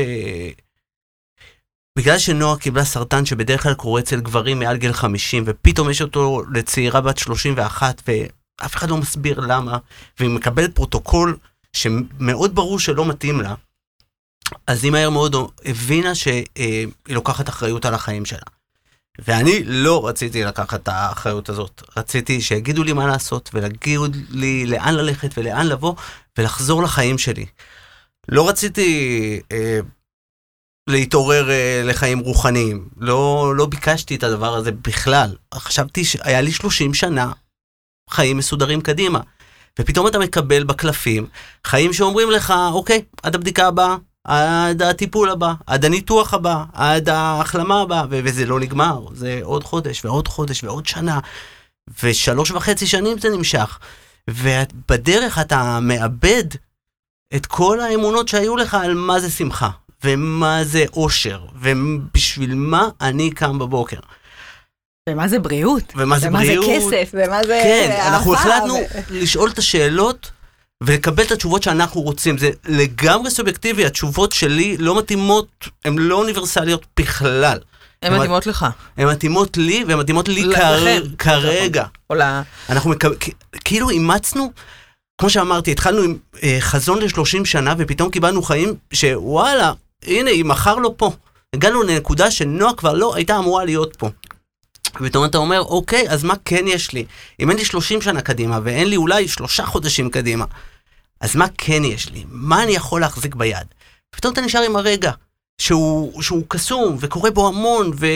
בגלל 1.98 2.18
שנועה 2.18 2.58
קיבלה 2.58 2.84
סרטן 2.84 3.24
שבדרך 3.24 3.62
כלל 3.62 3.74
קורה 3.74 4.00
אצל 4.00 4.20
גברים 4.20 4.58
מעל 4.58 4.76
גיל 4.76 4.92
50, 4.92 5.42
ופתאום 5.46 5.90
יש 5.90 6.02
אותו 6.02 6.42
לצעירה 6.52 7.00
בת 7.00 7.18
31, 7.18 8.02
ואף 8.08 8.76
אחד 8.76 8.90
לא 8.90 8.96
מסביר 8.96 9.40
למה, 9.40 9.78
והיא 10.18 10.30
מקבלת 10.30 10.74
פרוטוקול 10.74 11.36
שמאוד 11.72 12.54
ברור 12.54 12.78
שלא 12.78 13.04
מתאים 13.04 13.40
לה, 13.40 13.54
אז 14.66 14.84
היא 14.84 14.92
מהר 14.92 15.10
מאוד 15.10 15.36
הבינה 15.64 16.14
שהיא 16.14 16.86
לוקחת 17.08 17.48
אחריות 17.48 17.84
על 17.84 17.94
החיים 17.94 18.24
שלה. 18.24 18.46
ואני 19.18 19.64
לא 19.64 20.08
רציתי 20.08 20.44
לקחת 20.44 20.82
את 20.82 20.88
האחריות 20.88 21.48
הזאת. 21.48 21.82
רציתי 21.96 22.40
שיגידו 22.40 22.82
לי 22.82 22.92
מה 22.92 23.06
לעשות, 23.06 23.50
ולהגיד 23.54 24.00
לי 24.30 24.66
לאן 24.66 24.94
ללכת 24.94 25.38
ולאן 25.38 25.66
לבוא, 25.66 25.94
ולחזור 26.38 26.82
לחיים 26.82 27.18
שלי. 27.18 27.46
לא 28.28 28.48
רציתי 28.48 29.40
אה, 29.52 29.80
להתעורר 30.88 31.50
אה, 31.50 31.82
לחיים 31.84 32.18
רוחניים. 32.18 32.88
לא, 32.96 33.52
לא 33.56 33.66
ביקשתי 33.66 34.14
את 34.14 34.22
הדבר 34.22 34.54
הזה 34.54 34.72
בכלל. 34.72 35.34
חשבתי 35.54 36.04
שהיה 36.04 36.40
לי 36.40 36.52
30 36.52 36.94
שנה 36.94 37.32
חיים 38.10 38.36
מסודרים 38.36 38.80
קדימה. 38.80 39.20
ופתאום 39.80 40.06
אתה 40.06 40.18
מקבל 40.18 40.64
בקלפים 40.64 41.26
חיים 41.66 41.92
שאומרים 41.92 42.30
לך, 42.30 42.54
אוקיי, 42.72 43.02
עד 43.22 43.34
הבדיקה 43.34 43.66
הבאה, 43.66 43.96
עד 44.24 44.82
הטיפול 44.82 45.30
הבא, 45.30 45.52
עד 45.66 45.84
הניתוח 45.84 46.34
הבא, 46.34 46.64
עד 46.72 47.08
ההחלמה 47.08 47.80
הבאה, 47.80 48.04
וזה 48.10 48.46
לא 48.46 48.60
נגמר, 48.60 49.06
זה 49.12 49.40
עוד 49.42 49.64
חודש 49.64 50.04
ועוד 50.04 50.28
חודש 50.28 50.64
ועוד 50.64 50.86
שנה, 50.86 51.20
ושלוש 52.02 52.50
וחצי 52.50 52.86
שנים 52.86 53.18
זה 53.18 53.28
נמשך. 53.28 53.78
ובדרך 54.30 55.38
אתה 55.38 55.78
מאבד 55.82 56.44
את 57.36 57.46
כל 57.46 57.80
האמונות 57.80 58.28
שהיו 58.28 58.56
לך 58.56 58.74
על 58.74 58.94
מה 58.94 59.20
זה 59.20 59.30
שמחה, 59.30 59.70
ומה 60.04 60.64
זה 60.64 60.84
אושר, 60.92 61.40
ובשביל 61.54 62.54
מה 62.54 62.88
אני 63.00 63.30
קם 63.30 63.58
בבוקר. 63.58 63.98
ומה 65.08 65.28
זה 65.28 65.38
בריאות. 65.38 65.92
ומה 65.96 66.18
זה 66.18 66.28
ומה 66.28 66.38
בריאות. 66.38 66.64
ומה 66.64 66.80
זה 66.80 66.96
כסף, 66.96 67.10
ומה 67.14 67.40
זה 67.46 67.60
כן, 67.62 68.00
אנחנו 68.06 68.34
החלטנו 68.34 68.74
ו... 68.74 68.80
לשאול 69.10 69.50
את 69.50 69.58
השאלות 69.58 70.30
ולקבל 70.82 71.22
את 71.24 71.30
התשובות 71.30 71.62
שאנחנו 71.62 72.00
רוצים. 72.00 72.38
זה 72.38 72.50
לגמרי 72.64 73.30
סובייקטיבי, 73.30 73.86
התשובות 73.86 74.32
שלי 74.32 74.76
לא 74.76 74.98
מתאימות, 74.98 75.68
הן 75.84 75.98
לא 75.98 76.14
אוניברסליות 76.14 76.86
בכלל. 77.00 77.58
הן 78.02 78.14
מתאימות 78.14 78.46
לך. 78.46 78.66
הן 78.96 79.08
מתאימות 79.08 79.56
לי, 79.56 79.84
והן 79.88 79.98
מתאימות 79.98 80.28
לי. 80.28 80.44
כר... 80.54 80.84
כרגע. 81.18 81.84
או 82.10 82.14
ל... 82.14 82.22
אנחנו 82.68 82.90
מקב... 82.90 83.10
כאילו 83.64 83.90
אימצנו, 83.90 84.52
כמו 85.20 85.30
שאמרתי, 85.30 85.72
התחלנו 85.72 86.02
עם 86.02 86.16
אה, 86.42 86.56
חזון 86.60 86.98
ל-30 86.98 87.44
שנה, 87.44 87.74
ופתאום 87.78 88.10
קיבלנו 88.10 88.42
חיים 88.42 88.74
שוואלה, 88.92 89.72
הנה, 90.02 90.30
היא 90.30 90.44
מחר 90.44 90.74
לא 90.74 90.94
פה. 90.96 91.10
הגענו 91.54 91.82
לנקודה 91.82 92.30
שנועה 92.30 92.74
כבר 92.74 92.94
לא 92.94 93.14
הייתה 93.14 93.38
אמורה 93.38 93.64
להיות 93.64 93.96
פה. 93.96 94.08
ופתאום 95.00 95.24
אתה 95.24 95.38
אומר, 95.38 95.60
אוקיי, 95.60 96.10
אז 96.10 96.24
מה 96.24 96.34
כן 96.44 96.64
יש 96.66 96.92
לי? 96.92 97.04
אם 97.40 97.50
אין 97.50 97.58
לי 97.58 97.64
30 97.64 98.02
שנה 98.02 98.20
קדימה, 98.20 98.60
ואין 98.62 98.88
לי 98.88 98.96
אולי 98.96 99.28
שלושה 99.28 99.66
חודשים 99.66 100.10
קדימה, 100.10 100.44
אז 101.20 101.36
מה 101.36 101.46
כן 101.58 101.84
יש 101.84 102.10
לי? 102.10 102.24
מה 102.28 102.62
אני 102.62 102.72
יכול 102.72 103.00
להחזיק 103.00 103.34
ביד? 103.34 103.66
פתאום 104.10 104.32
אתה 104.32 104.40
נשאר 104.40 104.62
עם 104.62 104.76
הרגע, 104.76 105.12
שהוא, 105.60 106.22
שהוא 106.22 106.44
קסום, 106.48 106.96
וקורה 107.00 107.30
בו 107.30 107.48
המון, 107.48 107.90
ו... 108.00 108.06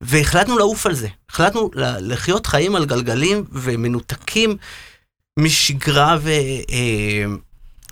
והחלטנו 0.00 0.58
לעוף 0.58 0.86
על 0.86 0.94
זה. 0.94 1.08
החלטנו 1.30 1.70
לחיות 2.00 2.46
חיים 2.46 2.76
על 2.76 2.84
גלגלים 2.84 3.44
ומנותקים 3.52 4.56
משגרה 5.38 6.16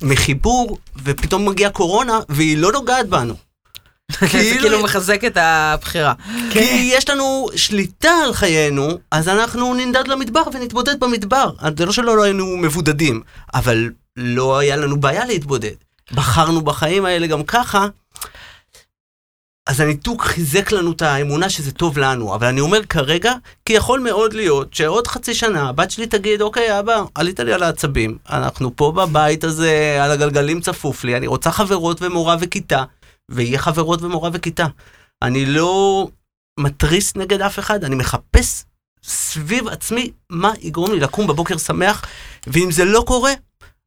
ומחיבור, 0.03 0.79
ופתאום 1.05 1.49
מגיעה 1.49 1.71
קורונה, 1.71 2.21
והיא 2.29 2.59
לא 2.59 2.73
נוגעת 2.73 3.09
בנו. 3.09 3.35
זה 4.21 4.57
כאילו 4.61 4.83
מחזק 4.83 5.25
את 5.25 5.37
הבחירה. 5.37 6.13
כי 6.51 6.91
יש 6.95 7.11
לנו 7.11 7.49
שליטה 7.57 8.13
על 8.25 8.33
חיינו, 8.33 8.89
אז 9.11 9.29
אנחנו 9.29 9.75
ננדד 9.75 10.09
למדבר 10.09 10.43
ונתבודד 10.53 11.01
במדבר. 11.01 11.51
זה 11.79 11.87
לא 11.87 11.93
שלא 11.93 12.17
לא 12.17 12.23
היינו 12.23 12.57
מבודדים, 12.57 13.21
אבל 13.55 13.91
לא 14.17 14.59
היה 14.59 14.77
לנו 14.77 15.01
בעיה 15.01 15.25
להתבודד. 15.25 15.75
בחרנו 16.13 16.61
בחיים 16.61 17.05
האלה 17.05 17.27
גם 17.27 17.43
ככה, 17.43 17.87
אז 19.67 19.81
הניתוק 19.81 20.23
חיזק 20.23 20.73
לנו 20.73 20.93
את 20.93 21.03
האמונה 21.03 21.51
שזה 21.51 21.73
טוב 21.73 21.99
לנו. 21.99 22.35
אבל 22.35 22.47
אני 22.47 22.61
אומר 22.61 22.85
כרגע, 22.85 23.33
כי 23.65 23.73
יכול 23.73 24.01
מאוד 24.01 24.33
להיות 24.33 24.75
שעוד 24.75 25.07
חצי 25.07 25.35
שנה 25.35 25.69
הבת 25.69 25.91
שלי 25.91 26.07
תגיד, 26.07 26.43
אוקיי, 26.43 26.79
אבא, 26.79 27.03
עלית 27.15 27.41
לי 27.41 27.53
על 27.53 27.63
העצבים, 27.63 28.19
אנחנו 28.31 28.77
פה 28.77 28.93
בבית 28.93 29.45
הזה, 29.45 29.99
על 30.03 30.11
הגלגלים 30.11 30.61
צפוף 30.61 31.05
לי, 31.05 31.17
אני 31.17 31.27
רוצה 31.27 31.51
חברות 31.51 32.03
ומורה 32.03 32.37
וכיתה, 32.41 32.85
ויהיה 33.29 33.59
חברות 33.59 34.03
ומורה 34.03 34.31
וכיתה. 34.33 34.67
אני 35.23 35.47
לא 35.47 36.09
מתריס 36.61 37.17
נגד 37.17 37.41
אף 37.41 37.59
אחד, 37.59 37.85
אני 37.85 37.95
מחפש 37.95 38.65
סביב 39.05 39.69
עצמי 39.69 40.11
מה 40.31 40.53
יגרום 40.61 40.93
לי 40.93 41.01
לקום 41.01 41.27
בבוקר 41.27 41.57
שמח, 41.59 42.05
ואם 42.47 42.71
זה 42.71 42.85
לא 42.85 43.05
קורה, 43.07 43.33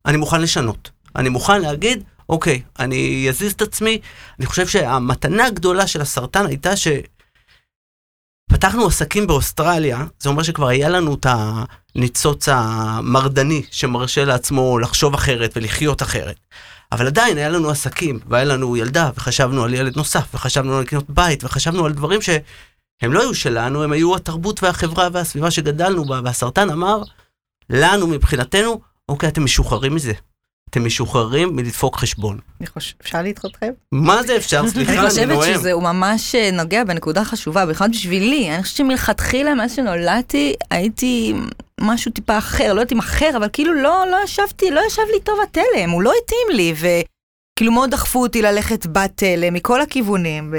אני 0.06 0.18
מוכן 0.18 0.42
לשנות. 0.42 0.90
אני 1.16 1.30
מוכן 1.30 1.62
להגיד, 1.62 2.04
אוקיי, 2.30 2.62
אני 2.80 3.26
אזיז 3.30 3.54
את 3.54 3.62
עצמי. 3.62 4.02
אני 4.40 4.46
חושב 4.46 4.68
שהמתנה 4.68 5.46
הגדולה 5.46 5.88
של 5.88 6.02
הסרטן 6.02 6.46
הייתה 6.46 6.76
ש... 6.76 6.88
פתחנו 8.52 8.86
עסקים 8.86 9.28
באוסטרליה, 9.28 10.06
זה 10.20 10.30
אומר 10.30 10.44
שכבר 10.44 10.68
היה 10.68 10.90
לנו 10.90 11.14
את 11.14 11.26
הניצוץ 11.96 12.50
המרדני 12.52 13.64
שמרשה 13.72 14.26
לעצמו 14.26 14.80
לחשוב 14.80 15.14
אחרת 15.14 15.52
ולחיות 15.56 16.02
אחרת. 16.02 16.36
אבל 16.92 17.08
עדיין 17.08 17.38
היה 17.38 17.50
לנו 17.50 17.70
עסקים, 17.70 18.20
והיה 18.28 18.46
לנו 18.46 18.78
ילדה, 18.78 19.10
וחשבנו 19.16 19.64
על 19.64 19.74
ילד 19.74 19.98
נוסף, 19.98 20.28
וחשבנו 20.34 20.76
על 20.76 20.82
לקנות 20.82 21.10
בית, 21.10 21.44
וחשבנו 21.44 21.86
על 21.86 21.94
דברים 21.94 22.22
שהם 22.22 23.14
לא 23.14 23.22
היו 23.22 23.36
שלנו, 23.36 23.84
הם 23.84 23.92
היו 23.92 24.16
התרבות 24.16 24.64
והחברה 24.64 25.08
והסביבה 25.14 25.52
שגדלנו 25.52 26.06
בה, 26.06 26.22
והסרטן 26.24 26.70
אמר 26.70 27.04
לנו 27.70 28.08
מבחינתנו, 28.08 28.82
אוקיי, 29.10 29.30
אתם 29.30 29.44
משוחררים 29.44 29.96
מזה. 29.96 30.14
אתם 30.70 30.86
משוחררים 30.86 31.56
מלדפוק 31.56 31.98
חשבון. 31.98 32.40
אני 32.60 32.68
חושב, 32.68 32.96
אפשר 33.02 33.22
לדחות 33.22 33.52
אתכם? 33.52 33.72
מה 33.92 34.24
זה 34.24 34.38
אפשר? 34.38 34.68
סליחה, 34.68 34.92
אני 34.92 35.00
אני 35.00 35.10
חושבת 35.10 35.28
נואם. 35.28 35.54
שזה 35.54 35.72
הוא 35.72 35.84
ממש 35.84 36.36
אה, 36.36 36.52
נוגע 36.52 36.84
בנקודה 36.84 37.26
חשובה, 37.26 37.66
במיוחד 37.66 37.90
בשבילי. 37.92 38.56
אני 38.56 38.64
חושבת 38.64 38.78
שמלכתחילה, 38.78 39.56
מאז 39.56 39.76
שנולדתי, 39.76 40.54
הייתי 40.72 41.34
משהו 41.82 42.12
טיפה 42.12 42.38
אחר, 42.38 42.74
לא 42.74 42.82
יודעת 42.82 42.92
אם 42.92 43.00
אחר, 43.00 43.30
אבל 43.38 43.48
כאילו 43.54 43.74
לא, 43.74 44.06
לא 44.12 44.18
ישבתי, 44.24 44.72
לא 44.72 44.82
ישב 44.88 45.02
לי 45.14 45.20
טוב 45.20 45.40
התלם, 45.44 45.90
הוא 45.90 46.02
לא 46.02 46.12
התאים 46.24 46.58
לי, 46.58 46.74
וכאילו 46.74 47.72
מאוד 47.72 47.92
דחפו 47.92 48.22
אותי 48.22 48.42
ללכת 48.42 48.86
בתלם 48.86 49.54
מכל 49.54 49.82
הכיוונים, 49.82 50.54
ו... 50.54 50.58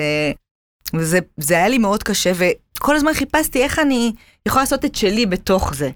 וזה 0.95 1.19
זה 1.37 1.55
היה 1.55 1.69
לי 1.69 1.79
מאוד 1.79 2.03
קשה, 2.03 2.33
וכל 2.35 2.97
הזמן 2.97 3.15
חיפשתי 3.15 3.63
איך 3.63 3.79
אני 3.79 4.13
יכולה 4.47 4.63
לעשות 4.63 4.85
את 4.85 4.95
שלי 4.95 5.27
בתוך 5.27 5.75
זה. 5.75 5.91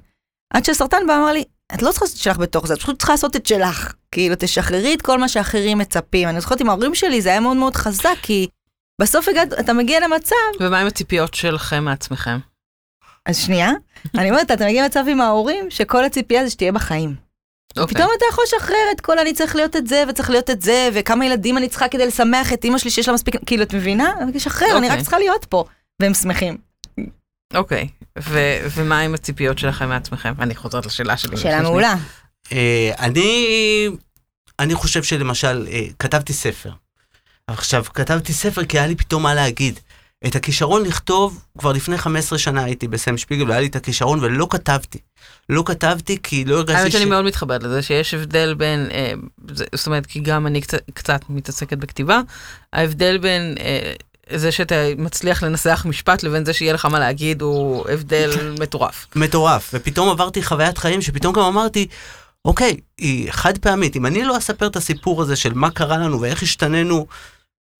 עד 0.54 0.64
שהסרטן 0.64 1.06
בא 1.06 1.12
ואמר 1.12 1.33
לי, 1.33 1.44
את 1.75 1.83
לא 1.83 1.90
צריכה 1.90 2.04
לעשות 2.04 2.16
את 2.16 2.23
שלך 2.23 2.38
בתוך 2.38 2.66
זה, 2.66 2.75
את 2.75 2.78
פשוט 2.78 2.99
צריכה 2.99 3.12
לעשות 3.12 3.37
את 3.37 3.47
שלך. 3.47 3.93
כאילו, 4.11 4.35
תשחררי 4.38 4.95
את 4.95 5.02
כל 5.02 5.19
מה 5.19 5.28
שאחרים 5.28 5.78
מצפים. 5.78 6.28
אני 6.28 6.40
זוכרת 6.40 6.61
עם 6.61 6.69
ההורים 6.69 6.95
שלי, 6.95 7.23
זה 7.23 7.28
היה 7.28 7.40
מאוד 7.40 7.57
מאוד 7.57 7.76
חזק, 7.76 8.16
כי 8.23 8.49
בסוף 9.00 9.28
הגעת, 9.28 9.52
אתה 9.52 9.73
מגיע 9.73 10.00
למצב, 10.00 10.37
ומה 10.61 10.81
עם 10.81 10.87
הציפיות 10.87 11.35
שלכם 11.35 11.85
מעצמכם? 11.85 12.38
אז 13.26 13.38
שנייה, 13.38 13.71
אני 14.19 14.31
אומרת, 14.31 14.50
אתה 14.50 14.66
מגיע 14.66 14.83
למצב 14.83 15.04
עם 15.09 15.21
ההורים, 15.21 15.71
שכל 15.71 16.04
הציפייה 16.04 16.45
זה 16.45 16.50
שתהיה 16.50 16.73
בחיים. 16.73 17.14
אוקיי. 17.76 17.95
פתאום 17.95 18.11
אתה 18.16 18.25
יכול 18.31 18.45
לשחרר 18.45 18.90
את 18.93 19.00
כל 19.00 19.19
אני 19.19 19.33
צריך 19.33 19.57
להיות 19.57 19.76
את 19.76 19.87
זה, 19.87 20.04
וצריך 20.09 20.31
להיות 20.31 20.50
את 20.50 20.62
זה, 20.62 20.88
וכמה 20.93 21.26
ילדים 21.26 21.59
אני 21.59 21.69
צריכה 21.69 21.88
כדי 21.88 22.07
לשמח 22.07 22.52
את 22.52 22.64
אימא 22.64 22.78
שלי 22.78 22.90
שיש 22.90 23.09
לה 23.09 23.14
מספיק, 23.14 23.37
כאילו, 23.47 23.62
את 23.62 23.75
מבינה? 23.75 24.14
אני 24.21 24.33
לשחרר, 24.33 24.78
אני 24.78 24.87
רק 24.87 24.90
אוקיי. 24.90 25.02
צריכה 25.02 25.19
להיות 25.19 25.45
פה. 25.45 25.64
והם 26.02 26.14
שמחים. 26.14 26.57
אוקיי. 27.55 27.89
ו- 28.19 28.67
ומה 28.75 29.01
עם 29.01 29.15
הציפיות 29.15 29.59
שלכם 29.59 29.89
מעצמכם? 29.89 30.33
אני 30.39 30.55
חוזרת 30.55 30.87
לשאלה 30.87 31.17
שלי. 31.17 31.37
שאלה 31.37 31.63
מעולה. 31.63 31.95
אה, 32.53 32.93
אני, 32.99 33.89
אני 34.59 34.75
חושב 34.75 35.03
שלמשל, 35.03 35.67
אה, 35.71 35.87
כתבתי 35.99 36.33
ספר. 36.33 36.71
עכשיו, 37.47 37.85
כתבתי 37.85 38.33
ספר 38.33 38.65
כי 38.65 38.79
היה 38.79 38.87
לי 38.87 38.95
פתאום 38.95 39.23
מה 39.23 39.35
להגיד. 39.35 39.81
את 40.27 40.37
הכישרון 40.37 40.83
לכתוב, 40.83 41.45
כבר 41.59 41.73
לפני 41.73 41.99
15 41.99 42.39
שנה 42.39 42.65
הייתי 42.65 42.89
בסם 42.89 43.17
שפיגל 43.17 43.49
והיה 43.49 43.61
לי 43.61 43.67
את 43.67 43.77
הכישרון 43.77 44.19
ולא 44.23 44.47
כתבתי. 44.51 44.99
לא 45.49 45.63
כתבתי 45.67 46.19
כי 46.23 46.45
לא 46.45 46.57
הרגשתי 46.57 46.81
האמת 46.81 46.93
שאני 46.93 47.05
מאוד 47.05 47.25
מתחברת 47.25 47.63
לזה 47.63 47.83
שיש 47.83 48.15
הבדל 48.15 48.55
בין, 48.55 48.89
אה, 48.91 49.13
זאת 49.75 49.87
אומרת, 49.87 50.07
כי 50.07 50.21
גם 50.21 50.47
אני 50.47 50.61
קצת, 50.61 50.79
קצת 50.95 51.21
מתעסקת 51.29 51.79
בכתיבה, 51.79 52.21
ההבדל 52.73 53.19
בין 53.19 53.55
אה, 53.61 53.93
זה 54.31 54.52
שאתה 54.52 54.75
מצליח 54.99 55.43
לנסח 55.43 55.87
משפט 55.88 56.23
לבין 56.23 56.45
זה 56.45 56.52
שיהיה 56.52 56.73
לך 56.73 56.85
מה 56.85 56.99
להגיד 56.99 57.43
הוא 57.43 57.88
הבדל 57.88 58.31
מטורף. 58.61 59.07
מטורף. 59.14 59.71
ופתאום 59.75 60.09
עברתי 60.09 60.43
חוויית 60.43 60.78
חיים 60.78 61.02
שפתאום 61.02 61.35
גם 61.35 61.43
אמרתי, 61.43 61.87
אוקיי, 62.45 62.76
היא 62.99 63.33
חד 63.33 63.59
פעמית. 63.59 63.97
אם 63.97 64.07
אני 64.07 64.25
לא 64.25 64.38
אספר 64.38 64.66
את 64.66 64.76
הסיפור 64.76 65.23
הזה 65.23 65.37
של 65.37 65.52
מה 65.54 65.71
קרה 65.71 65.99
לנו 65.99 66.21
ואיך 66.21 66.43
השתננו 66.43 67.07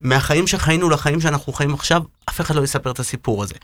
מהחיים 0.01 0.47
שחיינו 0.47 0.91
לחיים 0.91 1.21
שאנחנו 1.21 1.53
חיים 1.53 1.75
עכשיו, 1.75 2.03
אף 2.29 2.41
אחד 2.41 2.55
לא 2.55 2.63
יספר 2.63 2.91
את 2.91 2.99
הסיפור 2.99 3.43
הזה. 3.43 3.55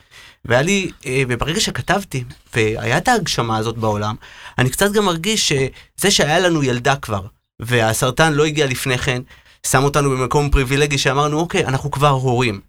והיה 0.44 0.62
לי, 0.62 0.90
אה, 1.06 1.22
וברגע 1.28 1.60
שכתבתי, 1.60 2.24
והיה 2.54 2.98
את 2.98 3.08
ההגשמה 3.08 3.56
הזאת 3.56 3.78
בעולם, 3.78 4.14
אני 4.58 4.70
קצת 4.70 4.92
גם 4.92 5.04
מרגיש 5.04 5.52
שזה 5.52 6.10
שהיה 6.10 6.38
לנו 6.38 6.62
ילדה 6.62 6.96
כבר, 6.96 7.22
והסרטן 7.60 8.32
לא 8.32 8.44
הגיע 8.44 8.66
לפני 8.66 8.98
כן, 8.98 9.22
שם 9.66 9.84
אותנו 9.84 10.10
במקום 10.10 10.50
פריבילגי 10.50 10.98
שאמרנו, 10.98 11.38
אוקיי, 11.38 11.64
אנחנו 11.66 11.90
כבר 11.90 12.08
הורים. 12.08 12.60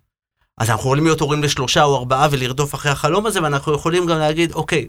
אז 0.62 0.70
אנחנו 0.70 0.82
יכולים 0.82 1.03
להיות 1.03 1.22
הורים 1.22 1.44
לשלושה 1.44 1.84
או 1.84 1.98
ארבעה 1.98 2.27
ולרדוף 2.32 2.75
אחרי 2.75 2.91
החלום 2.91 3.25
הזה, 3.25 3.44
ואנחנו 3.44 3.74
יכולים 3.74 4.06
גם 4.06 4.20
להגיד, 4.20 4.51
אוקיי, 4.51 4.88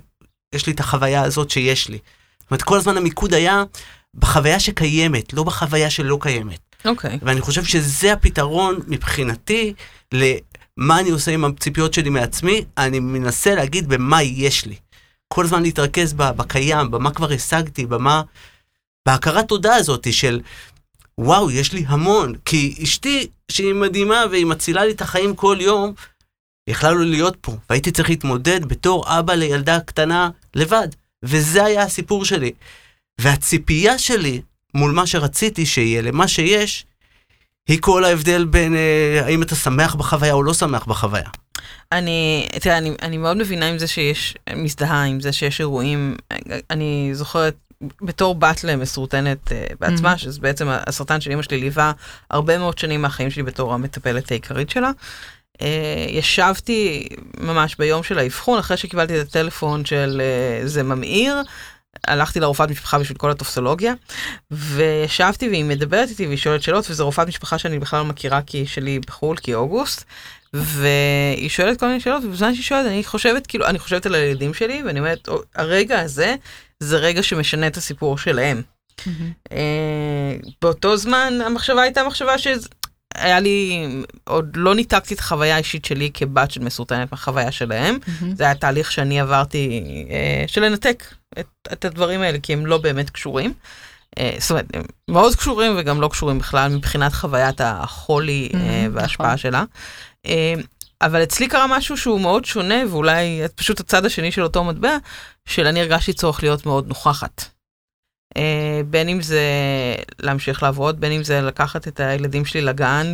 יש 0.55 0.67
לי 0.67 0.73
את 0.73 0.81
החוויה 0.81 1.23
הזאת 1.23 1.51
שיש 1.51 1.89
לי. 1.89 1.99
זאת 2.41 2.51
אומרת, 2.51 2.63
כל 2.63 2.77
הזמן 2.77 2.97
המיקוד 2.97 3.35
היה 3.35 3.65
בחוויה 4.15 4.61
שקיימת, 4.61 5.33
לא 5.33 5.43
בחוויה 5.43 5.91
שלא 5.91 6.19
קיימת. 6.21 6.59
אוקיי. 6.85 7.19
ואני 7.23 7.41
חושב 7.41 7.65
שזה 7.65 8.13
הפתרון 8.13 8.79
מבחינתי 8.87 9.75
למה 10.13 11.01
אני 11.01 11.11
עושה 11.11 11.31
עם 11.31 11.45
הציפיות 11.45 11.95
שלי 11.95 12.11
מעצמי, 12.11 12.65
אני 12.79 13.01
מנסה 13.01 13.55
להגיד 13.55 13.89
במה 13.89 14.23
יש 14.23 14.67
לי. 14.67 14.77
כל 15.29 15.45
הזמן 15.45 15.63
להתרכז 15.63 16.13
בקיים, 16.13 16.91
במה 16.91 17.11
כבר 17.11 17.33
השגתי, 17.33 17.87
במה... 17.87 18.23
בהכרת 19.07 19.49
תודה 19.49 19.75
הזאת 19.75 20.13
של 20.13 20.41
וואו, 21.19 21.51
יש 21.51 21.73
לי 21.73 21.85
המון. 21.87 22.35
כי 22.45 22.75
אשתי, 22.83 23.27
שהיא 23.51 23.75
מדהימה 23.75 24.25
והיא 24.31 24.47
מצילה 24.47 24.85
לי 24.85 24.93
את 24.93 25.01
החיים 25.01 25.37
כל 25.37 25.57
יום, 25.61 25.93
יכלה 26.67 26.91
לו 26.91 27.05
להיות 27.05 27.37
פה, 27.41 27.57
והייתי 27.71 27.91
צריך 27.91 28.11
להתמודד 28.11 28.65
בתור 28.65 29.19
אבא 29.19 29.35
לילדה 29.35 29.81
קטנה 29.81 30.31
לבד. 30.55 30.89
וזה 31.23 31.65
היה 31.65 31.83
הסיפור 31.83 32.25
שלי. 32.25 32.53
והציפייה 33.21 33.99
שלי 33.99 34.41
מול 34.75 34.93
מה 34.93 35.07
שרציתי 35.07 35.67
שיהיה 35.67 36.03
למה 36.03 36.29
שיש, 36.29 36.87
היא 37.69 37.79
כל 37.81 38.05
ההבדל 38.05 38.45
בין 38.45 38.77
אה, 38.77 39.23
האם 39.25 39.43
אתה 39.43 39.55
שמח 39.55 39.95
בחוויה 39.95 40.33
או 40.33 40.43
לא 40.43 40.55
שמח 40.55 40.85
בחוויה. 40.85 41.29
אני, 41.93 42.49
תראה, 42.61 42.79
אני, 42.79 42.95
אני 43.03 43.19
מאוד 43.19 43.37
מבינה 43.37 43.69
עם 43.69 43.79
זה 43.79 43.87
שיש, 43.87 44.35
מזדהה 44.57 45.05
עם 45.05 45.21
זה 45.21 45.33
שיש 45.33 45.61
אירועים, 45.61 46.17
אני 46.71 47.11
זוכרת 47.13 47.57
בתור 48.03 48.35
בת 48.35 48.65
למסורטנת 48.65 49.53
אה, 49.53 49.67
בעצמה, 49.81 50.15
Mhm. 50.15 50.19
שזה 50.19 50.41
בעצם 50.41 50.67
הסרטן 50.71 51.21
של 51.21 51.33
אמא 51.33 51.43
שלי 51.43 51.59
ליווה 51.61 51.93
הרבה 52.31 52.59
מאוד 52.59 52.79
שנים 52.79 53.03
מהחיים 53.03 53.31
שלי 53.31 53.43
בתור 53.43 53.75
המטפלת 53.75 54.31
העיקרית 54.31 54.71
שלה. 54.71 54.91
אה, 55.63 56.07
ישבתי 56.09 57.09
ממש 57.41 57.77
ביום 57.79 58.03
של 58.03 58.19
האבחון, 58.19 58.59
אחרי 58.59 58.77
שקיבלתי 58.77 59.21
את 59.21 59.27
הטלפון 59.27 59.85
של 59.85 60.23
אה, 60.25 60.69
זה 60.69 60.83
ממאיר, 60.83 61.43
הלכתי 62.07 62.41
לרופאת 62.41 62.71
משפחה 62.71 62.99
בשביל 62.99 63.19
כל 63.19 63.31
הטופסולוגיה, 63.31 63.95
וישבתי 64.51 65.49
והיא 65.49 65.65
מדברת 65.65 66.09
איתי 66.09 66.27
והיא 66.27 66.39
שואלת 66.39 66.63
שאלות, 66.63 66.91
וזו 66.91 67.05
רופאת 67.05 67.29
משפחה 67.29 67.59
שאני 67.59 67.79
בכלל 67.79 67.99
לא 67.99 68.05
מכירה 68.05 68.41
כי 68.43 68.59
היא 68.59 68.67
שלי 68.67 68.99
בחו"ל, 69.07 69.37
כי 69.37 69.55
אוגוסט, 69.55 70.05
והיא 70.55 71.49
שואלת 71.49 71.81
כל 71.81 71.87
מיני 71.87 72.01
שאלות, 72.01 72.25
ובזמן 72.25 72.55
שהיא 72.55 72.65
שואלת, 72.65 72.87
אני 72.87 73.05
חושבת, 73.05 73.47
כאילו, 73.47 73.67
אני 73.67 73.79
חושבת 73.79 74.07
על 74.07 74.15
הילדים 74.15 74.55
שלי, 74.55 74.83
ואני 74.87 74.99
אומרת, 74.99 75.29
הרגע 75.55 76.01
הזה, 76.01 76.35
זה 76.83 76.97
רגע 76.97 77.23
שמשנה 77.23 77.67
את 77.67 77.77
הסיפור 77.77 78.19
שלהם. 78.19 78.63
אה, 79.53 80.37
באותו 80.63 80.97
זמן 80.97 81.33
המחשבה 81.47 81.83
הייתה 81.83 82.05
מחשבה 82.05 82.39
שהיה 82.39 83.41
לי, 83.41 83.87
עוד 84.25 84.57
לא 84.57 84.75
ניתקתי 84.75 85.15
את 85.15 85.19
החוויה 85.19 85.55
האישית 85.55 85.85
שלי 85.85 86.11
כבת 86.15 86.51
של 86.51 86.61
מסורטנת 86.61 87.13
מהחוויה 87.13 87.53
שלהם. 87.53 87.99
זה 88.37 88.45
היה 88.45 88.55
תהליך 88.55 88.93
שאני 88.93 89.21
עברתי 89.21 89.85
אה, 90.11 90.45
של 90.47 90.65
לנתק 90.65 91.05
את, 91.39 91.47
את 91.73 91.85
הדברים 91.85 92.21
האלה, 92.21 92.39
כי 92.43 92.53
הם 92.53 92.67
לא 92.67 92.79
באמת 92.79 93.11
קשורים. 93.11 93.53
אה, 94.19 94.35
זאת 94.39 94.51
אומרת, 94.51 94.67
הם 94.75 94.83
מאוד 95.09 95.35
קשורים 95.35 95.73
וגם 95.77 96.01
לא 96.01 96.09
קשורים 96.09 96.39
בכלל 96.39 96.75
מבחינת 96.75 97.13
חוויית 97.13 97.61
החולי 97.61 98.49
וההשפעה 98.93 99.27
נכון. 99.27 99.39
שלה. 99.39 99.65
אבל 101.03 101.23
אצלי 101.23 101.49
קרה 101.49 101.67
משהו 101.67 101.97
שהוא 101.97 102.21
מאוד 102.21 102.45
שונה, 102.45 102.75
ואולי 102.91 103.41
פשוט 103.55 103.81
הצד 103.81 104.07
השני 104.07 104.33
של 104.33 104.43
אותו 104.43 104.65
מטבע, 104.65 104.97
של 105.45 105.67
אני 105.67 105.81
הרגשתי 105.81 106.13
צורך 106.13 106.43
להיות 106.43 106.67
מאוד 106.67 106.89
נוכחת. 106.89 107.45
Uh, 108.35 108.39
בין 108.87 109.09
אם 109.09 109.23
זה 109.23 109.43
להמשיך 110.19 110.63
לעבוד, 110.63 111.01
בין 111.01 111.13
אם 111.13 111.25
זה 111.25 111.41
לקחת 111.41 111.89
את 111.89 112.01
הילדים 112.01 112.45
שלי 112.45 112.61
לגן 112.61 113.13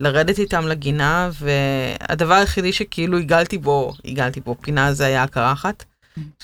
ולרדת 0.00 0.38
איתם 0.38 0.66
לגינה, 0.66 1.30
והדבר 1.40 2.34
היחידי 2.34 2.72
שכאילו 2.72 3.18
הגלתי 3.18 3.58
בו, 3.58 3.92
הגלתי 4.04 4.40
בו 4.40 4.56
פינה 4.60 4.92
זה 4.92 5.06
היה 5.06 5.22
הקרחת, 5.22 5.84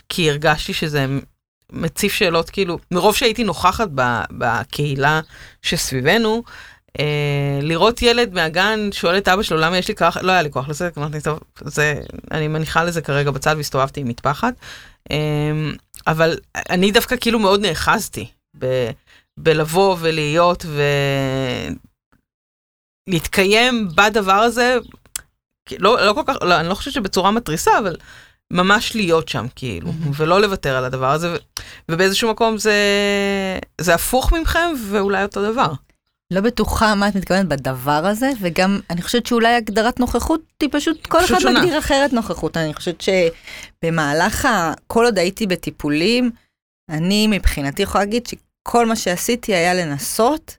כי 0.09 0.31
הרגשתי 0.31 0.73
שזה 0.73 1.07
מציף 1.73 2.13
שאלות 2.13 2.51
כאילו, 2.51 2.79
מרוב 2.91 3.17
שהייתי 3.17 3.45
נוכחת 3.45 3.89
בקהילה 4.31 5.21
שסביבנו, 5.63 6.43
uh, 6.47 6.51
לראות 7.63 8.03
ילד 8.03 8.35
מהגן 8.35 8.89
שואל 8.93 9.19
את 9.19 9.29
אבא 9.29 9.43
שלו 9.43 9.59
למה 9.59 9.79
יש 9.79 9.89
לי 9.89 9.95
קרחת, 9.95 10.23
לא 10.23 10.33
היה 10.33 10.43
לי 10.43 10.51
כוח 10.51 10.69
לזה, 10.69 10.89
אמרתי 10.99 11.21
טוב, 11.21 11.41
זה, 11.65 11.95
אני 12.31 12.49
מניחה 12.49 12.85
לזה 12.85 13.03
כרגע 13.03 13.31
בצד 13.31 13.55
והסתובבתי 13.57 14.01
עם 14.01 14.09
מטפחת. 14.09 14.55
Uh, 15.09 15.15
אבל 16.07 16.39
אני 16.71 16.91
דווקא 16.91 17.17
כאילו 17.21 17.39
מאוד 17.39 17.61
נאחזתי 17.61 18.27
ב, 18.59 18.91
בלבוא 19.37 19.97
ולהיות 20.01 20.67
ולהתקיים 23.09 23.89
בדבר 23.95 24.33
הזה, 24.33 24.77
לא, 25.79 26.07
לא 26.07 26.13
כל 26.13 26.23
כך, 26.27 26.37
לא, 26.43 26.61
אני 26.61 26.69
לא 26.69 26.75
חושבת 26.75 26.95
שבצורה 26.95 27.31
מתריסה, 27.31 27.79
אבל 27.79 27.97
ממש 28.53 28.97
להיות 28.97 29.29
שם 29.29 29.47
כאילו, 29.57 29.89
mm-hmm. 29.89 30.13
ולא 30.17 30.41
לוותר 30.41 30.77
על 30.77 30.85
הדבר 30.85 31.11
הזה, 31.11 31.33
ו, 31.33 31.37
ובאיזשהו 31.89 32.31
מקום 32.31 32.59
זה, 32.59 32.75
זה 33.81 33.95
הפוך 33.95 34.33
ממכם 34.33 34.71
ואולי 34.91 35.23
אותו 35.23 35.53
דבר. 35.53 35.73
לא 36.33 36.41
בטוחה 36.41 36.95
מה 36.95 37.09
את 37.09 37.15
מתכוונת 37.15 37.49
בדבר 37.49 38.07
הזה, 38.07 38.31
וגם 38.41 38.81
אני 38.91 39.03
חושבת 39.03 39.27
שאולי 39.27 39.55
הגדרת 39.55 40.01
נוכחות 40.01 40.41
היא 40.61 40.69
פשוט, 40.73 41.07
כל 41.07 41.25
אחד 41.25 41.39
שונה. 41.39 41.61
מגדיר 41.61 41.79
אחרת 41.79 42.13
נוכחות. 42.13 42.57
אני 42.57 42.75
חושבת 42.75 43.01
שבמהלך 43.01 44.45
ה... 44.45 44.73
כל 44.87 45.05
עוד 45.05 45.19
הייתי 45.19 45.47
בטיפולים, 45.47 46.31
אני 46.91 47.27
מבחינתי 47.27 47.83
יכולה 47.83 48.05
להגיד 48.05 48.27
שכל 48.27 48.87
מה 48.87 48.97
שעשיתי 48.97 49.55
היה 49.55 49.75
לנסות 49.75 50.57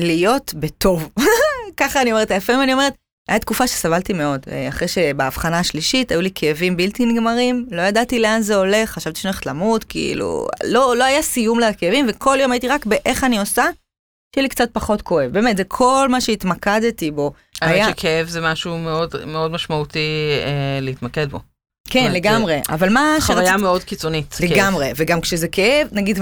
להיות 0.00 0.54
בטוב. 0.54 1.08
ככה 1.80 2.02
אני 2.02 2.12
אומרת, 2.12 2.30
לפעמים 2.30 2.62
אני 2.62 2.72
אומרת, 2.72 2.94
היה 3.28 3.38
תקופה 3.38 3.66
שסבלתי 3.66 4.12
מאוד, 4.12 4.46
אחרי 4.68 4.88
שבהבחנה 4.88 5.58
השלישית 5.58 6.10
היו 6.10 6.20
לי 6.20 6.30
כאבים 6.34 6.76
בלתי 6.76 7.06
נגמרים, 7.06 7.66
לא 7.70 7.82
ידעתי 7.82 8.18
לאן 8.18 8.40
זה 8.40 8.56
הולך, 8.56 8.90
חשבתי 8.90 9.20
שאני 9.20 9.30
הולכת 9.30 9.46
למות, 9.46 9.84
כאילו, 9.84 10.48
לא, 10.64 10.96
לא 10.96 11.04
היה 11.04 11.22
סיום 11.22 11.60
לכאבים, 11.60 12.06
וכל 12.08 12.38
יום 12.40 12.52
הייתי 12.52 12.68
רק 12.68 12.86
באיך 12.86 13.24
אני 13.24 13.38
עושה, 13.38 13.64
שיהיה 14.34 14.42
לי 14.42 14.48
קצת 14.48 14.68
פחות 14.72 15.02
כואב. 15.02 15.32
באמת, 15.32 15.56
זה 15.56 15.64
כל 15.64 16.08
מה 16.10 16.20
שהתמקדתי 16.20 17.10
בו. 17.10 17.32
היה... 17.60 17.84
האמת 17.84 17.98
שכאב 17.98 18.26
זה 18.26 18.40
משהו 18.40 18.78
מאוד, 18.78 19.14
מאוד 19.26 19.50
משמעותי 19.50 20.30
אה, 20.44 20.78
להתמקד 20.80 21.30
בו. 21.30 21.40
כן, 21.92 22.12
לגמרי, 22.12 22.60
אבל 22.68 22.88
מה 22.88 23.16
שרציתי... 23.18 23.34
חוויה 23.34 23.56
מאוד 23.56 23.84
קיצונית. 23.84 24.36
לגמרי. 24.40 24.92
וגם 24.96 25.20
כשזה 25.20 25.48
כאב, 25.48 25.88
נגיד, 25.92 26.18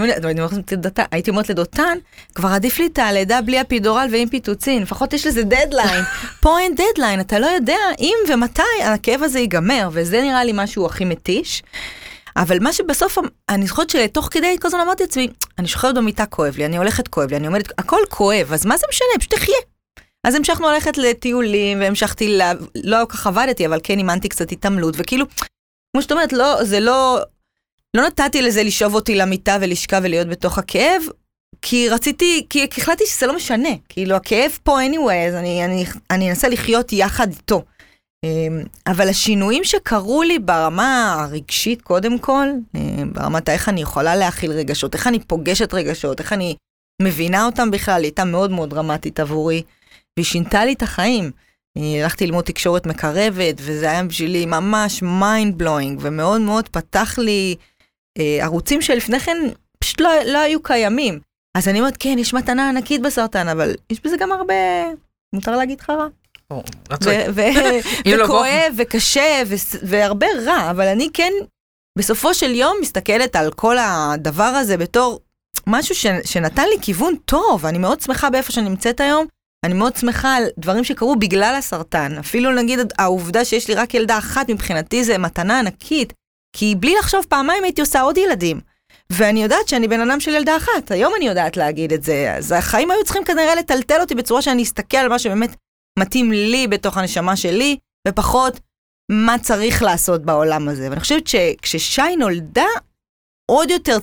הייתי 1.12 1.30
אומרת 1.30 1.48
לדותן, 1.48 1.98
כבר 2.34 2.48
עדיף 2.48 2.78
לי 2.78 2.86
את 2.86 2.98
הלידה 2.98 3.42
בלי 3.42 3.60
אפידורל 3.60 4.08
ועם 4.12 4.28
פיטוצין, 4.28 4.82
לפחות 4.82 5.12
יש 5.12 5.26
לזה 5.26 5.42
דדליין. 5.42 6.04
פה 6.42 6.58
אין 6.58 6.74
דדליין, 6.74 7.20
אתה 7.20 7.38
לא 7.38 7.46
יודע 7.46 7.78
אם 7.98 8.14
ומתי 8.28 8.62
הכאב 8.84 9.22
הזה 9.22 9.38
ייגמר, 9.40 9.88
וזה 9.92 10.22
נראה 10.22 10.44
לי 10.44 10.52
משהו 10.54 10.86
הכי 10.86 11.04
מתיש. 11.04 11.62
אבל 12.36 12.58
מה 12.60 12.72
שבסוף, 12.72 13.18
אני 13.48 13.66
זוכרת 13.66 13.90
שתוך 13.90 14.28
כדי 14.30 14.56
כל 14.60 14.68
הזמן 14.68 14.80
אמרתי 14.80 15.02
לעצמי, 15.02 15.28
אני 15.58 15.68
שוכרת 15.68 15.94
במיטה 15.94 16.26
כואב 16.26 16.56
לי, 16.56 16.66
אני 16.66 16.76
הולכת 16.76 17.08
כואב 17.08 17.30
לי, 17.30 17.36
אני 17.36 17.46
עומדת, 17.46 17.72
הכל 17.78 18.00
כואב, 18.08 18.52
אז 18.52 18.66
מה 18.66 18.76
זה 18.76 18.86
משנה, 18.90 19.08
פשוט 19.18 19.34
תחיה. 19.34 19.60
אז 20.26 20.34
המשכנו 20.34 20.68
ללכת 20.68 20.98
לטיולים, 20.98 21.80
והמשכתי, 21.80 22.38
ל... 22.38 22.42
לא 22.74 23.04
כל 23.04 23.16
כך 23.16 23.26
עבדתי, 23.26 23.66
אבל 23.66 23.80
כן 23.82 23.98
אימנתי 23.98 24.28
קצת 24.28 24.52
התעמלות, 24.52 24.94
וכאילו, 24.98 25.26
כמו 25.92 26.02
שאת 26.02 26.12
אומרת, 26.12 26.32
לא, 26.32 26.64
זה 26.64 26.80
לא, 26.80 27.20
לא 27.96 28.06
נתתי 28.06 28.42
לזה 28.42 28.62
לשאוב 28.62 28.94
אותי 28.94 29.14
למיטה 29.14 29.56
ולשכב 29.60 30.00
ולהיות 30.04 30.28
בתוך 30.28 30.58
הכאב, 30.58 31.02
כי 31.62 31.88
רציתי, 31.88 32.46
כי 32.50 32.66
החלטתי 32.78 33.04
שזה 33.06 33.26
לא 33.26 33.36
משנה, 33.36 33.68
כאילו 33.88 34.16
הכאב 34.16 34.58
פה 34.62 34.78
anyway, 34.80 35.28
אז 35.28 35.34
אני, 35.34 35.64
אני, 35.64 35.84
אני 36.10 36.30
אנסה 36.30 36.48
לחיות 36.48 36.92
יחד 36.92 37.28
איתו. 37.30 37.62
אבל 38.86 39.08
השינויים 39.08 39.64
שקרו 39.64 40.22
לי 40.22 40.38
ברמה 40.38 41.14
הרגשית 41.20 41.82
קודם 41.82 42.18
כל, 42.18 42.48
ברמת 43.12 43.48
איך 43.48 43.68
אני 43.68 43.82
יכולה 43.82 44.16
להכיל 44.16 44.50
רגשות, 44.52 44.94
איך 44.94 45.06
אני 45.06 45.20
פוגשת 45.20 45.74
רגשות, 45.74 46.20
איך 46.20 46.32
אני 46.32 46.56
מבינה 47.02 47.46
אותם 47.46 47.70
בכלל, 47.70 47.94
היא 47.94 48.04
הייתה 48.04 48.24
מאוד 48.24 48.50
מאוד 48.50 48.70
דרמטית 48.70 49.20
עבורי, 49.20 49.62
והיא 50.16 50.26
שינתה 50.26 50.64
לי 50.64 50.72
את 50.72 50.82
החיים. 50.82 51.30
הלכתי 51.76 52.26
ללמוד 52.26 52.44
תקשורת 52.44 52.86
מקרבת, 52.86 53.54
וזה 53.58 53.90
היה 53.90 54.04
בשבילי 54.04 54.46
ממש 54.46 55.02
mind 55.02 55.62
blowing, 55.62 55.98
ומאוד 56.00 56.40
מאוד 56.40 56.68
פתח 56.68 57.18
לי 57.18 57.56
אה, 58.18 58.38
ערוצים 58.42 58.82
שלפני 58.82 59.20
כן 59.20 59.36
פשוט 59.78 60.00
לא, 60.00 60.10
לא 60.26 60.38
היו 60.38 60.62
קיימים. 60.62 61.20
אז 61.56 61.68
אני 61.68 61.80
אומרת, 61.80 61.96
כן, 61.98 62.16
יש 62.18 62.34
מתנה 62.34 62.68
ענקית 62.68 63.02
בסרטן, 63.02 63.48
אבל 63.48 63.74
יש 63.90 64.00
בזה 64.04 64.16
גם 64.16 64.32
הרבה, 64.32 64.54
מותר 65.34 65.56
להגיד 65.56 65.80
לך 65.80 65.90
רע. 65.90 66.06
וכואב 68.24 68.74
וקשה 68.76 69.42
והרבה 69.82 70.26
רע, 70.44 70.70
אבל 70.70 70.86
אני 70.86 71.08
כן 71.12 71.32
בסופו 71.98 72.34
של 72.34 72.54
יום 72.54 72.76
מסתכלת 72.80 73.36
על 73.36 73.52
כל 73.52 73.76
הדבר 73.78 74.42
הזה 74.42 74.76
בתור 74.76 75.20
משהו 75.66 75.94
שנתן 76.24 76.64
לי 76.64 76.76
כיוון 76.82 77.14
טוב, 77.24 77.66
אני 77.66 77.78
מאוד 77.78 78.00
שמחה 78.00 78.30
באיפה 78.30 78.52
שאני 78.52 78.68
נמצאת 78.68 79.00
היום. 79.00 79.26
אני 79.66 79.74
מאוד 79.74 79.96
שמחה 79.96 80.34
על 80.34 80.44
דברים 80.58 80.84
שקרו 80.84 81.16
בגלל 81.16 81.54
הסרטן. 81.58 82.18
אפילו 82.18 82.54
נגיד 82.54 82.78
העובדה 82.98 83.44
שיש 83.44 83.68
לי 83.68 83.74
רק 83.74 83.94
ילדה 83.94 84.18
אחת 84.18 84.50
מבחינתי 84.50 85.04
זה 85.04 85.18
מתנה 85.18 85.58
ענקית. 85.58 86.12
כי 86.56 86.74
בלי 86.74 86.94
לחשוב 86.98 87.26
פעמיים 87.28 87.64
הייתי 87.64 87.80
עושה 87.80 88.00
עוד 88.00 88.18
ילדים. 88.18 88.60
ואני 89.12 89.42
יודעת 89.42 89.68
שאני 89.68 89.88
בן 89.88 90.10
אדם 90.10 90.20
של 90.20 90.30
ילדה 90.30 90.56
אחת, 90.56 90.90
היום 90.90 91.12
אני 91.16 91.26
יודעת 91.26 91.56
להגיד 91.56 91.92
את 91.92 92.02
זה. 92.02 92.34
אז 92.36 92.52
החיים 92.52 92.90
היו 92.90 93.04
צריכים 93.04 93.24
כנראה 93.24 93.54
לטלטל 93.54 94.00
אותי 94.00 94.14
בצורה 94.14 94.42
שאני 94.42 94.62
אסתכל 94.62 94.96
על 94.96 95.08
מה 95.08 95.18
שבאמת 95.18 95.56
מתאים 95.98 96.32
לי 96.32 96.66
בתוך 96.68 96.96
הנשמה 96.96 97.36
שלי, 97.36 97.76
ופחות 98.08 98.60
מה 99.12 99.36
צריך 99.42 99.82
לעשות 99.82 100.24
בעולם 100.24 100.68
הזה. 100.68 100.88
ואני 100.90 101.00
חושבת 101.00 101.26
שכששי 101.26 102.16
נולדה, 102.18 102.66
עוד 103.50 103.70
יותר, 103.70 103.98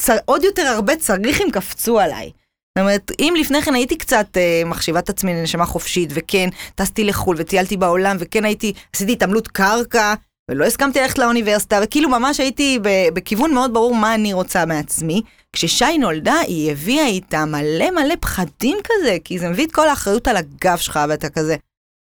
צר, 0.00 0.16
עוד 0.24 0.44
יותר 0.44 0.62
הרבה 0.62 0.96
צריכים 0.96 1.50
קפצו 1.50 2.00
עליי. 2.00 2.30
זאת 2.76 2.80
אומרת, 2.80 3.12
אם 3.18 3.34
לפני 3.40 3.62
כן 3.62 3.74
הייתי 3.74 3.98
קצת 3.98 4.26
אה, 4.36 4.62
מחשיבה 4.66 4.98
את 4.98 5.08
עצמי 5.08 5.34
לנשמה 5.34 5.66
חופשית, 5.66 6.10
וכן, 6.12 6.48
טסתי 6.74 7.04
לחו"ל 7.04 7.36
וטיילתי 7.38 7.76
בעולם, 7.76 8.16
וכן 8.20 8.44
הייתי, 8.44 8.72
עשיתי 8.94 9.12
התעמלות 9.12 9.48
קרקע, 9.48 10.14
ולא 10.50 10.64
הסכמתי 10.64 11.00
ללכת 11.00 11.18
לאוניברסיטה, 11.18 11.80
וכאילו 11.82 12.08
ממש 12.08 12.40
הייתי 12.40 12.78
בכיוון 13.14 13.54
מאוד 13.54 13.74
ברור 13.74 13.94
מה 13.94 14.14
אני 14.14 14.32
רוצה 14.32 14.66
מעצמי. 14.66 15.22
כששי 15.52 15.98
נולדה, 15.98 16.34
היא 16.38 16.70
הביאה 16.72 17.06
איתה 17.06 17.44
מלא 17.44 17.90
מלא 17.90 18.14
פחדים 18.20 18.78
כזה, 18.84 19.16
כי 19.24 19.38
זה 19.38 19.48
מביא 19.48 19.66
את 19.66 19.72
כל 19.72 19.88
האחריות 19.88 20.28
על 20.28 20.36
הגב 20.36 20.76
שלך, 20.76 21.00
ואתה 21.08 21.28
כזה, 21.28 21.56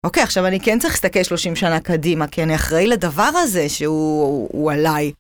אוקיי, 0.05 0.23
עכשיו 0.23 0.47
אני 0.47 0.59
כן 0.59 0.79
צריך 0.79 0.93
להסתכל 0.93 1.23
30 1.23 1.55
שנה 1.55 1.79
קדימה, 1.79 2.27
כי 2.27 2.43
אני 2.43 2.55
אחראי 2.55 2.87
לדבר 2.87 3.31
הזה 3.43 3.69
שהוא 3.69 4.71
עליי. 4.71 5.11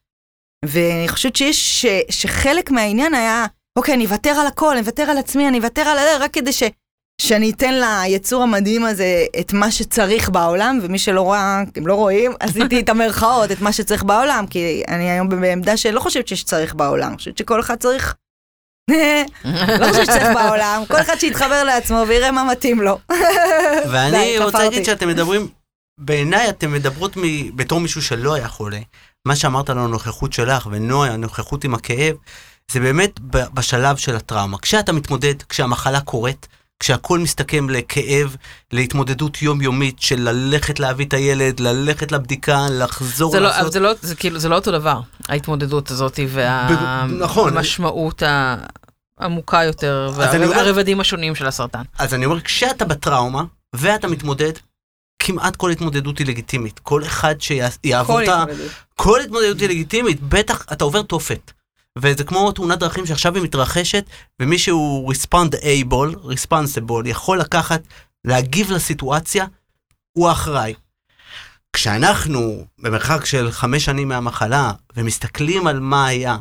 ואני 0.65 1.07
חושבת 1.07 1.35
שיש, 1.35 1.81
ש, 1.81 1.85
שחלק 2.09 2.71
מהעניין 2.71 3.13
היה, 3.13 3.45
אוקיי, 3.79 3.93
אני 3.93 4.05
אוותר 4.05 4.29
על 4.29 4.47
הכל, 4.47 4.71
אני 4.71 4.79
אוותר 4.79 5.03
על 5.03 5.17
עצמי, 5.17 5.47
אני 5.47 5.57
אוותר 5.57 5.81
על... 5.81 5.97
רק 6.19 6.33
כדי 6.33 6.53
ש... 6.53 6.63
שאני 7.21 7.51
אתן 7.51 7.73
ליצור 8.07 8.43
המדהים 8.43 8.85
הזה 8.85 9.25
את 9.39 9.53
מה 9.53 9.71
שצריך 9.71 10.29
בעולם, 10.29 10.79
ומי 10.81 10.99
שלא 10.99 11.21
רואה, 11.21 11.63
הם 11.75 11.87
לא 11.87 11.95
רואים, 11.95 12.31
עשיתי 12.39 12.79
את 12.79 12.89
המרכאות, 12.89 13.51
את 13.51 13.61
מה 13.61 13.73
שצריך 13.73 14.03
בעולם, 14.03 14.45
כי 14.49 14.83
אני 14.87 15.09
היום 15.11 15.29
בעמדה 15.29 15.77
שלא 15.77 15.99
חושבת 15.99 16.27
שיש 16.27 16.43
צריך 16.43 16.75
בעולם, 16.75 17.07
אני 17.07 17.17
חושבת 17.17 17.37
שכל 17.37 17.59
אחד 17.59 17.75
צריך... 17.75 18.15
לא 19.79 19.87
חושבת 19.87 20.05
שצריך 20.05 20.27
בעולם, 20.33 20.83
כל 20.87 21.01
אחד 21.01 21.15
שיתחבר 21.15 21.63
לעצמו 21.63 22.03
ויראה 22.07 22.31
מה 22.31 22.43
מתאים 22.43 22.81
לו. 22.81 22.99
ואני 23.91 24.39
רוצה 24.39 24.59
להגיד 24.59 24.85
שאתם 24.85 25.07
מדברים, 25.07 25.47
בעיניי 25.99 26.49
אתם 26.49 26.71
מדברות 26.71 27.17
בתור 27.55 27.79
מישהו 27.79 28.01
שלא 28.01 28.33
היה 28.33 28.47
חולה. 28.47 28.79
מה 29.27 29.35
שאמרת 29.35 29.69
על 29.69 29.77
הנוכחות 29.79 30.33
שלך, 30.33 30.67
ונועה, 30.71 31.11
הנוכחות 31.11 31.63
עם 31.63 31.73
הכאב, 31.73 32.15
זה 32.71 32.79
באמת 32.79 33.19
בשלב 33.53 33.97
של 33.97 34.15
הטראומה. 34.15 34.57
כשאתה 34.57 34.91
מתמודד, 34.91 35.41
כשהמחלה 35.49 36.01
קורית, 36.01 36.47
כשהכול 36.79 37.19
מסתכם 37.19 37.69
לכאב, 37.69 38.35
להתמודדות 38.71 39.41
יומיומית 39.41 39.99
של 39.99 40.29
ללכת 40.29 40.79
להביא 40.79 41.05
את 41.05 41.13
הילד, 41.13 41.59
ללכת 41.59 42.11
לבדיקה, 42.11 42.67
לחזור 42.71 43.31
זה 43.31 43.39
לא, 43.39 43.47
לעשות... 43.47 43.61
אבל 43.61 43.71
זה 43.71 43.79
לא, 43.79 43.91
זה 44.01 44.15
כאילו, 44.15 44.39
זה 44.39 44.49
לא 44.49 44.55
אותו 44.55 44.71
דבר, 44.71 44.99
ההתמודדות 45.27 45.91
הזאת 45.91 46.19
ב- 46.35 47.05
נכון. 47.19 47.53
והמשמעות 47.53 48.23
העמוקה 49.19 49.63
יותר, 49.63 50.11
אני 50.19 50.47
והרבדים 50.47 50.99
השונים 50.99 51.35
של 51.35 51.47
הסרטן. 51.47 51.81
אז 51.99 52.13
אני 52.13 52.25
אומר, 52.25 52.41
כשאתה 52.41 52.85
בטראומה, 52.85 53.43
ואתה 53.75 54.07
מתמודד, 54.07 54.51
כמעט 55.19 55.55
כל 55.55 55.71
התמודדות 55.71 56.17
היא 56.17 56.27
לגיטימית. 56.27 56.79
כל 56.79 57.03
אחד 57.03 57.35
שיעבור 57.41 58.23
את 58.23 58.27
ה... 58.27 58.43
כל 58.95 59.21
התמודדות 59.21 59.59
היא 59.59 59.69
לגיטימית, 59.69 60.21
בטח 60.21 60.65
אתה 60.71 60.83
עובר 60.83 61.01
תופת. 61.01 61.51
וזה 61.97 62.23
כמו 62.23 62.51
תאונת 62.51 62.79
דרכים 62.79 63.05
שעכשיו 63.05 63.35
היא 63.35 63.43
מתרחשת, 63.43 64.05
ומי 64.41 64.59
שהוא 64.59 65.13
respond-able, 65.13 66.15
responsible, 66.15 67.01
יכול 67.05 67.39
לקחת, 67.39 67.81
להגיב 68.25 68.71
לסיטואציה, 68.71 69.45
הוא 70.17 70.29
האחראי. 70.29 70.73
כשאנחנו 71.73 72.65
במרחק 72.79 73.25
של 73.25 73.51
חמש 73.51 73.85
שנים 73.85 74.07
מהמחלה, 74.07 74.71
ומסתכלים 74.97 75.67
על 75.67 75.79
מה 75.79 76.07
היה, 76.07 76.37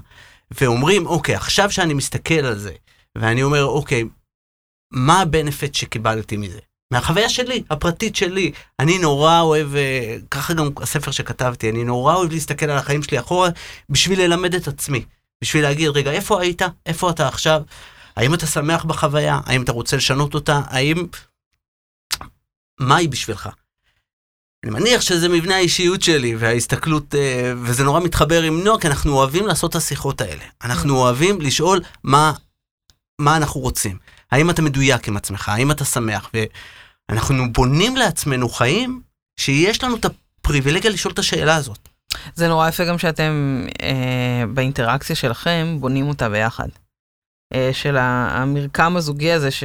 ואומרים, 0.60 1.06
אוקיי, 1.06 1.34
עכשיו 1.34 1.70
שאני 1.70 1.94
מסתכל 1.94 2.34
על 2.34 2.58
זה, 2.58 2.72
ואני 3.18 3.42
אומר, 3.42 3.64
אוקיי, 3.64 4.04
מה 4.92 5.20
הבנפיט 5.20 5.74
שקיבלתי 5.74 6.36
מזה? 6.36 6.58
מהחוויה 6.92 7.28
שלי, 7.28 7.62
הפרטית 7.70 8.16
שלי. 8.16 8.52
אני 8.80 8.98
נורא 8.98 9.40
אוהב, 9.40 9.74
אה, 9.74 10.16
ככה 10.30 10.54
גם 10.54 10.70
הספר 10.82 11.10
שכתבתי, 11.10 11.70
אני 11.70 11.84
נורא 11.84 12.14
אוהב 12.14 12.32
להסתכל 12.32 12.70
על 12.70 12.78
החיים 12.78 13.02
שלי 13.02 13.18
אחורה 13.18 13.48
בשביל 13.90 14.20
ללמד 14.20 14.54
את 14.54 14.68
עצמי. 14.68 15.04
בשביל 15.42 15.62
להגיד, 15.62 15.88
רגע, 15.88 16.10
איפה 16.10 16.40
היית? 16.40 16.62
איפה 16.86 17.10
אתה 17.10 17.28
עכשיו? 17.28 17.62
האם 18.16 18.34
אתה 18.34 18.46
שמח 18.46 18.84
בחוויה? 18.84 19.40
האם 19.46 19.62
אתה 19.62 19.72
רוצה 19.72 19.96
לשנות 19.96 20.34
אותה? 20.34 20.60
האם... 20.66 21.06
מה 22.80 22.96
היא 22.96 23.08
בשבילך? 23.08 23.48
אני 24.64 24.72
מניח 24.72 25.00
שזה 25.00 25.28
מבנה 25.28 25.56
האישיות 25.56 26.02
שלי 26.02 26.36
וההסתכלות, 26.36 27.14
אה, 27.14 27.52
וזה 27.62 27.84
נורא 27.84 28.00
מתחבר 28.00 28.42
עם 28.42 28.64
נועה, 28.64 28.80
כי 28.80 28.86
אנחנו 28.86 29.12
אוהבים 29.12 29.46
לעשות 29.46 29.70
את 29.70 29.76
השיחות 29.76 30.20
האלה. 30.20 30.44
אנחנו 30.62 30.96
אוהבים 30.96 31.40
לשאול 31.40 31.80
מה, 32.04 32.32
מה 33.18 33.36
אנחנו 33.36 33.60
רוצים. 33.60 33.98
האם 34.32 34.50
אתה 34.50 34.62
מדויק 34.62 35.08
עם 35.08 35.16
עצמך? 35.16 35.48
האם 35.48 35.70
אתה 35.70 35.84
שמח? 35.84 36.30
ואנחנו 37.08 37.52
בונים 37.52 37.96
לעצמנו 37.96 38.48
חיים 38.48 39.02
שיש 39.36 39.84
לנו 39.84 39.96
את 39.96 40.04
הפריבילגיה 40.04 40.90
לשאול 40.90 41.12
את 41.12 41.18
השאלה 41.18 41.56
הזאת. 41.56 41.88
זה 42.34 42.48
נורא 42.48 42.68
יפה 42.68 42.84
גם 42.84 42.98
שאתם 42.98 43.66
אה, 43.82 44.44
באינטראקציה 44.54 45.16
שלכם 45.16 45.76
בונים 45.80 46.08
אותה 46.08 46.28
ביחד. 46.28 46.68
אה, 47.54 47.70
של 47.72 47.96
המרקם 47.98 48.96
הזוגי 48.96 49.32
הזה, 49.32 49.50
ש... 49.50 49.64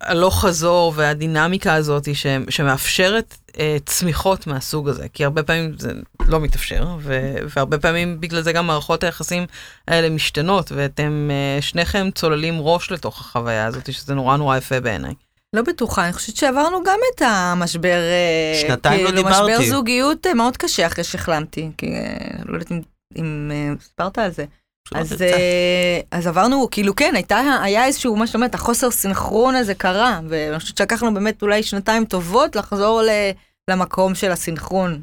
הלוך 0.00 0.44
חזור 0.44 0.92
והדינמיקה 0.96 1.74
הזאת 1.74 2.14
ש... 2.14 2.26
שמאפשרת 2.48 3.36
אה, 3.58 3.76
צמיחות 3.86 4.46
מהסוג 4.46 4.88
הזה, 4.88 5.08
כי 5.08 5.24
הרבה 5.24 5.42
פעמים 5.42 5.74
זה 5.78 5.92
לא 6.26 6.40
מתאפשר, 6.40 6.96
ו... 7.00 7.34
והרבה 7.56 7.78
פעמים 7.78 8.20
בגלל 8.20 8.42
זה 8.42 8.52
גם 8.52 8.66
מערכות 8.66 9.02
היחסים 9.02 9.46
האלה 9.88 10.10
משתנות, 10.10 10.72
ואתם 10.72 11.30
אה, 11.30 11.62
שניכם 11.62 12.08
צוללים 12.14 12.54
ראש 12.60 12.90
לתוך 12.90 13.20
החוויה 13.20 13.66
הזאת, 13.66 13.92
שזה 13.92 14.14
נורא 14.14 14.36
נורא 14.36 14.56
יפה 14.56 14.80
בעיניי. 14.80 15.14
לא 15.56 15.62
בטוחה, 15.62 16.04
אני 16.04 16.12
חושבת 16.12 16.36
שעברנו 16.36 16.82
גם 16.84 16.98
את 17.14 17.22
המשבר, 17.24 17.98
אה, 18.00 18.60
שנתיים 18.60 19.04
לא 19.04 19.10
כאילו, 19.10 19.22
דיברתי. 19.22 19.52
משבר 19.52 19.70
זוגיות 19.70 20.26
אה, 20.26 20.34
מאוד 20.34 20.56
קשה 20.56 20.86
אחרי 20.86 21.04
שהחלמתי, 21.04 21.70
כי 21.78 21.86
אה, 21.94 22.16
לא 22.46 22.54
יודעת 22.54 22.70
אם, 22.72 22.80
אם 23.16 23.50
סיפרת 23.80 24.18
על 24.18 24.30
זה. 24.30 24.44
אז, 24.94 25.22
אה, 25.22 26.00
אז 26.10 26.26
עברנו, 26.26 26.68
כאילו 26.70 26.96
כן, 26.96 27.12
הייתה, 27.14 27.40
היה 27.62 27.84
איזשהו, 27.86 28.16
מה 28.16 28.26
שאת 28.26 28.34
אומרת, 28.34 28.54
החוסר 28.54 28.90
סינכרון 28.90 29.54
הזה 29.54 29.74
קרה, 29.74 30.20
ואני 30.28 30.58
חושבת 30.58 30.76
שלקחנו 30.76 31.14
באמת 31.14 31.42
אולי 31.42 31.62
שנתיים 31.62 32.04
טובות 32.04 32.56
לחזור 32.56 33.02
ל, 33.02 33.08
למקום 33.70 34.14
של 34.14 34.30
הסינכרון, 34.30 35.02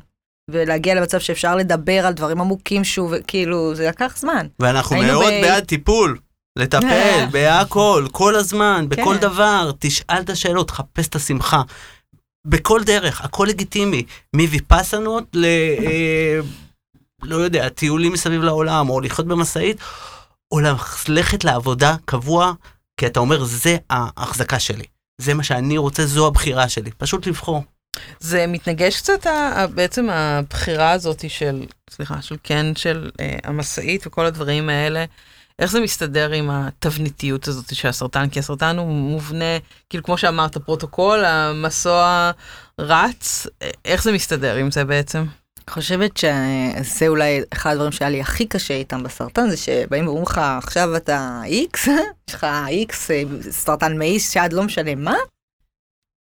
ולהגיע 0.52 0.96
למצב 0.96 1.20
שאפשר 1.20 1.56
לדבר 1.56 2.06
על 2.06 2.14
דברים 2.14 2.42
עמוקים 2.42 2.84
שוב, 2.84 3.14
כאילו, 3.28 3.76
זה 3.76 3.88
לקח 3.88 4.18
זמן. 4.18 4.48
ואנחנו 4.60 4.98
מאוד 4.98 5.34
ב- 5.34 5.42
בעד 5.42 5.64
טיפול, 5.64 6.18
לטפל, 6.56 7.26
בהכל, 7.32 8.08
כל 8.12 8.36
הזמן, 8.36 8.86
בכל 8.90 9.16
כן. 9.16 9.22
דבר, 9.22 9.72
תשאל 9.80 10.22
את 10.22 10.30
השאלות, 10.30 10.72
חפש 10.72 11.08
את 11.08 11.16
השמחה. 11.16 11.62
בכל 12.48 12.84
דרך, 12.84 13.22
הכל 13.22 13.46
לגיטימי. 13.50 14.04
מוויפסנות 14.36 15.24
ל... 15.34 15.46
אה, 15.46 16.40
לא 17.24 17.36
יודע, 17.36 17.70
טיולים 17.70 18.14
מסביב 18.14 18.42
לעולם, 18.42 18.90
או 18.90 19.02
לחיות 19.02 19.28
במשאית, 19.28 19.78
או 20.52 20.60
ללכת 21.08 21.44
לעבודה 21.44 21.96
קבוע, 22.06 22.54
כי 23.00 23.06
אתה 23.06 23.20
אומר, 23.20 23.44
זה 23.44 23.78
ההחזקה 23.90 24.60
שלי. 24.60 24.86
זה 25.22 25.34
מה 25.34 25.44
שאני 25.44 25.78
רוצה, 25.78 26.06
זו 26.06 26.28
הבחירה 26.28 26.70
שלי. 26.70 26.92
פשוט 26.98 27.28
לבחור. 27.28 27.64
זה 28.20 28.48
מתנגש 28.48 28.98
קצת 28.98 29.28
בעצם 29.74 30.10
הבחירה 30.10 30.92
הזאת 30.92 31.30
של, 31.30 31.66
סליחה, 31.90 32.22
של 32.22 32.36
כן, 32.44 32.76
של 32.76 33.10
אה, 33.20 33.38
המשאית 33.44 34.08
וכל 34.08 34.26
הדברים 34.26 34.70
האלה. 34.70 35.06
איך 35.60 35.72
זה 35.72 35.82
מסתדר 35.82 36.32
עם 36.32 36.50
התבניתיות 36.50 37.48
הזאת 37.48 37.76
של 37.76 37.88
הסרטן? 37.88 38.30
כי 38.30 38.39
הסרטן 38.39 38.78
הוא 38.78 38.88
מובנה, 38.88 39.58
כאילו 39.89 40.04
כמו 40.04 40.17
שאמרת, 40.17 40.58
פרוטוקול, 40.58 41.26
המסוע 41.26 42.32
רץ, 42.80 43.48
איך 43.86 44.04
זה 44.04 44.12
מסתדר 44.12 44.56
עם 44.56 44.72
זה 44.72 44.86
בעצם? 44.86 45.19
אני 45.19 45.74
חושבת 45.74 46.17
שזה 46.17 47.08
אולי 47.08 47.41
אחד 47.54 47.72
הדברים 47.72 47.91
שהיה 47.91 48.10
לי 48.10 48.22
הכי 48.22 48.45
קשה 48.45 48.74
איתם 48.74 49.04
בסרטן, 49.04 49.50
זה 49.50 49.58
שבאים 49.58 50.06
ואומרים 50.06 50.26
לך, 50.26 50.38
עכשיו 50.38 50.95
אתה 50.95 51.41
איקס, 51.45 51.88
יש 52.30 52.36
לך 52.36 52.48
איקס, 52.67 53.12
אה, 53.12 53.24
סרטן 53.41 53.98
מעיס, 53.98 54.32
שעד 54.32 54.54
לא 54.54 54.63
משנה 54.63 54.95
מה, 54.95 55.15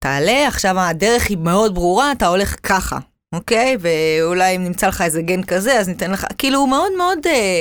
תעלה, 0.05 0.49
עכשיו 0.49 0.81
הדרך 0.81 1.27
היא 1.29 1.39
מאוד 1.39 1.75
ברורה, 1.75 2.13
אתה 2.13 2.27
הולך 2.27 2.57
ככה, 2.63 2.99
אוקיי? 3.35 3.77
ואולי 3.81 4.57
אם 4.57 4.65
נמצא 4.65 4.87
לך 4.87 5.03
איזה 5.03 5.23
גן 5.23 5.43
כזה, 5.43 5.79
אז 5.79 5.89
ניתן 5.89 6.11
לך, 6.11 6.27
כאילו 6.39 6.59
הוא 6.59 6.69
מאוד 6.69 6.93
מאוד 6.99 7.19
אה, 7.27 7.61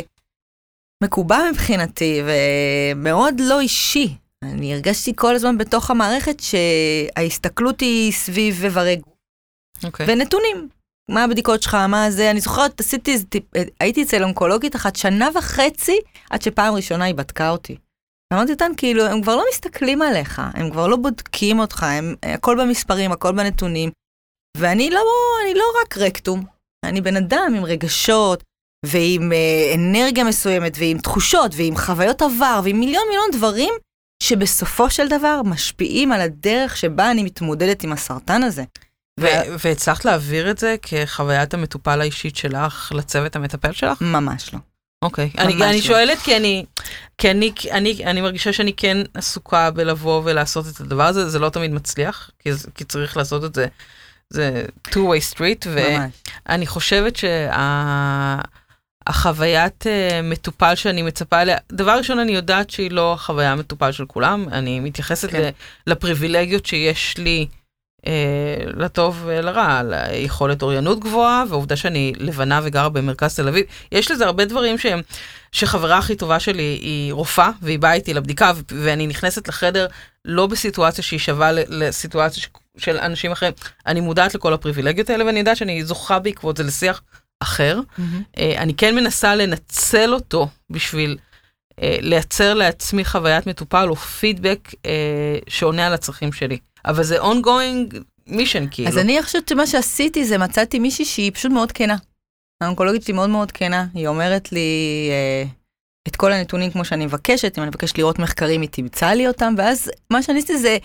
מקובע 1.04 1.40
מבחינתי, 1.52 2.22
ומאוד 2.26 3.40
לא 3.40 3.60
אישי. 3.60 4.16
אני 4.44 4.74
הרגשתי 4.74 5.14
כל 5.16 5.36
הזמן 5.36 5.58
בתוך 5.58 5.92
המערכת 5.92 6.38
שההסתכלות 6.40 7.80
היא 7.80 8.12
סביב 8.12 8.64
איברי 8.64 8.96
גוף. 8.96 9.14
אוקיי. 9.84 10.06
ונתונים. 10.10 10.70
מה 11.12 11.24
הבדיקות 11.24 11.64
שלך, 11.64 11.74
מה 11.76 12.12
זה, 12.12 12.32
אני 12.32 12.40
זוכרת, 12.40 12.80
עשיתי 12.80 13.14
איזה 13.14 13.26
טיפ, 13.26 13.44
הייתי 13.80 14.04
אצל 14.04 14.24
אונקולוגית 14.24 14.76
אחת 14.76 14.96
שנה 14.96 15.30
וחצי 15.36 16.00
עד 16.30 16.42
שפעם 16.42 16.74
ראשונה 16.74 17.06
היא 17.06 17.16
בדקה 17.16 17.50
אותי. 17.50 17.78
אמרתי 18.34 18.52
אותן, 18.52 18.72
כאילו, 18.78 19.04
הם 19.04 19.22
כבר 19.22 19.36
לא 19.36 19.44
מסתכלים 19.52 20.02
עליך, 20.02 20.42
הם 20.54 20.72
כבר 20.72 20.88
לא 20.88 20.98
בודקים 20.98 21.60
אותך, 21.60 21.84
הם, 21.84 22.16
הכל 22.24 22.58
במספרים, 22.62 23.12
הכל 23.12 23.32
בנתונים. 23.32 23.90
ואני 24.58 24.90
לא, 24.90 25.02
אני 25.46 25.54
לא 25.54 25.64
רק 25.82 25.98
רקטום, 25.98 26.44
אני 26.86 27.02
בן 27.02 27.16
אדם 27.16 27.54
עם 27.58 27.66
רגשות, 27.66 28.44
ועם 28.86 29.32
אה, 29.32 29.74
אנרגיה 29.76 30.24
מסוימת, 30.24 30.78
ועם 30.80 30.98
תחושות, 30.98 31.52
ועם 31.56 31.78
חוויות 31.78 32.22
עבר, 32.22 32.62
ועם 32.64 32.80
מיליון 32.80 33.04
מיליון 33.08 33.30
דברים, 33.32 33.74
שבסופו 34.24 34.90
של 34.90 35.08
דבר 35.08 35.42
משפיעים 35.46 36.12
על 36.12 36.22
הדרך 36.22 36.78
שבה 36.78 37.12
אני 37.12 37.24
מתמודדת 37.24 37.84
עם 37.84 37.94
הסרטן 37.94 38.44
הזה. 38.44 38.64
ו- 39.20 39.26
והצלחת 39.60 40.06
להעביר 40.06 40.52
את 40.52 40.58
זה 40.58 40.76
כחוויית 40.82 41.54
המטופל 41.54 42.02
האישית 42.02 42.36
שלך 42.36 42.92
לצוות 42.96 43.36
המטפל 43.36 43.72
שלך? 43.72 44.02
ממש 44.02 44.54
לא. 44.54 44.60
אוקיי. 45.02 45.32
ממש 45.36 45.46
אני, 45.46 45.54
אני 45.54 45.76
לא. 45.76 45.82
שואלת 45.82 46.20
כי 46.20 46.38
אני, 46.38 46.66
כי 47.18 47.32
אני, 47.32 47.52
אני, 47.72 48.06
אני 48.06 48.22
מרגישה 48.22 48.54
שאני 48.54 48.74
כן 48.74 48.98
עסוקה 49.14 49.72
בלבוא 49.72 50.22
ולעשות 50.26 50.66
את 50.68 50.80
הדבר 50.82 51.04
הזה, 51.04 51.30
זה 51.30 51.40
לא 51.40 51.50
תמיד 51.50 51.72
מצליח, 51.72 52.30
כי, 52.40 52.50
כי 52.76 52.84
צריך 52.84 53.18
לעשות 53.18 53.44
את 53.44 53.56
זה, 53.56 53.68
זה 54.30 54.66
two-way 54.88 55.36
street, 55.36 55.68
ממש. 55.68 56.12
ואני 56.48 56.68
חושבת 56.68 57.16
שהחוויית 59.08 59.86
מטופל 60.24 60.76
שאני 60.76 61.02
מצפה 61.02 61.42
אליה, 61.42 61.58
דבר 61.72 61.98
ראשון 61.98 62.20
אני 62.20 62.32
יודעת 62.32 62.70
שהיא 62.70 62.92
לא 62.92 63.14
החוויה 63.14 63.52
המטופל 63.52 63.92
של 63.92 64.06
כולם, 64.06 64.46
אני 64.52 64.80
מתייחסת 64.80 65.30
כן. 65.30 65.50
לפריבילגיות 65.88 66.66
שיש 66.66 67.18
לי. 67.18 67.48
אה, 68.08 68.64
לטוב 68.66 69.22
ולרע, 69.26 69.82
ליכולת 69.84 70.62
אוריינות 70.62 71.00
גבוהה, 71.00 71.44
והעובדה 71.50 71.76
שאני 71.76 72.14
לבנה 72.18 72.60
וגרה 72.64 72.90
במרכז 72.90 73.36
תל 73.36 73.48
אביב. 73.48 73.66
יש 73.92 74.12
לזה 74.12 74.26
הרבה 74.26 74.46
דברים 74.46 74.78
שהם, 74.78 75.02
שחברה 75.52 75.98
הכי 75.98 76.16
טובה 76.16 76.40
שלי 76.40 76.80
היא 76.82 77.14
רופאה, 77.14 77.50
והיא 77.62 77.80
באה 77.80 77.94
איתי 77.94 78.14
לבדיקה, 78.14 78.52
ואני 78.72 79.08
נכנסת 79.08 79.48
לחדר 79.48 79.88
לא 80.26 80.48
בסיטואציה 80.48 81.04
שהיא 81.04 81.20
שווה 81.20 81.52
לסיטואציה 81.52 82.44
של 82.78 82.98
אנשים 82.98 83.32
אחרים. 83.32 83.54
אני 83.88 84.00
מודעת 84.02 84.36
לכל 84.36 84.54
הפריבילגיות 84.54 85.10
האלה, 85.10 85.26
ואני 85.26 85.40
יודעת 85.40 85.58
שאני 85.58 85.86
זוכה 85.86 86.20
בעקבות 86.20 86.58
זה 86.58 86.64
לשיח 86.64 87.02
אחר. 87.42 87.80
אה, 88.38 88.54
אני 88.58 88.74
כן 88.74 88.96
מנסה 88.96 89.36
לנצל 89.36 90.14
אותו 90.14 90.48
בשביל 90.70 91.18
אה, 91.82 91.98
לייצר 92.02 92.54
לעצמי 92.54 93.06
חוויית 93.06 93.48
מטופל 93.48 93.90
או 93.90 93.96
פידבק 93.96 94.70
אה, 94.86 95.38
שעונה 95.48 95.88
על 95.88 95.94
הצרכים 95.94 96.34
שלי. 96.34 96.58
אבל 96.86 97.04
זה 97.04 97.22
ongoing 97.22 97.96
mission 98.30 98.68
כאילו. 98.72 98.90
אז 98.90 98.98
אני 98.98 99.24
חושבת 99.24 99.48
שמה 99.48 99.68
שעשיתי 99.68 100.26
זה 100.26 100.38
מצאתי 100.38 100.80
מישהי 100.80 101.06
שהיא 101.06 101.32
פשוט 101.34 101.52
מאוד 101.52 101.72
כנה. 101.72 101.96
האונקולוגית 102.62 103.04
שלי 103.04 103.14
מאוד 103.14 103.30
מאוד 103.30 103.52
כנה, 103.52 103.86
היא 103.94 104.08
אומרת 104.08 104.52
לי 104.52 105.10
אה, 105.12 105.44
את 106.08 106.16
כל 106.16 106.32
הנתונים 106.32 106.72
כמו 106.72 106.86
שאני 106.86 107.06
מבקשת, 107.06 107.58
אם 107.58 107.64
אני 107.64 107.70
מבקשת 107.70 107.98
לראות 107.98 108.20
מחקרים 108.20 108.62
היא 108.62 108.70
תמצא 108.70 109.08
לי 109.08 109.28
אותם, 109.28 109.54
ואז 109.58 109.92
מה 110.10 110.24
שאני 110.24 110.40
עשיתי 110.40 110.58
זה, 110.58 110.78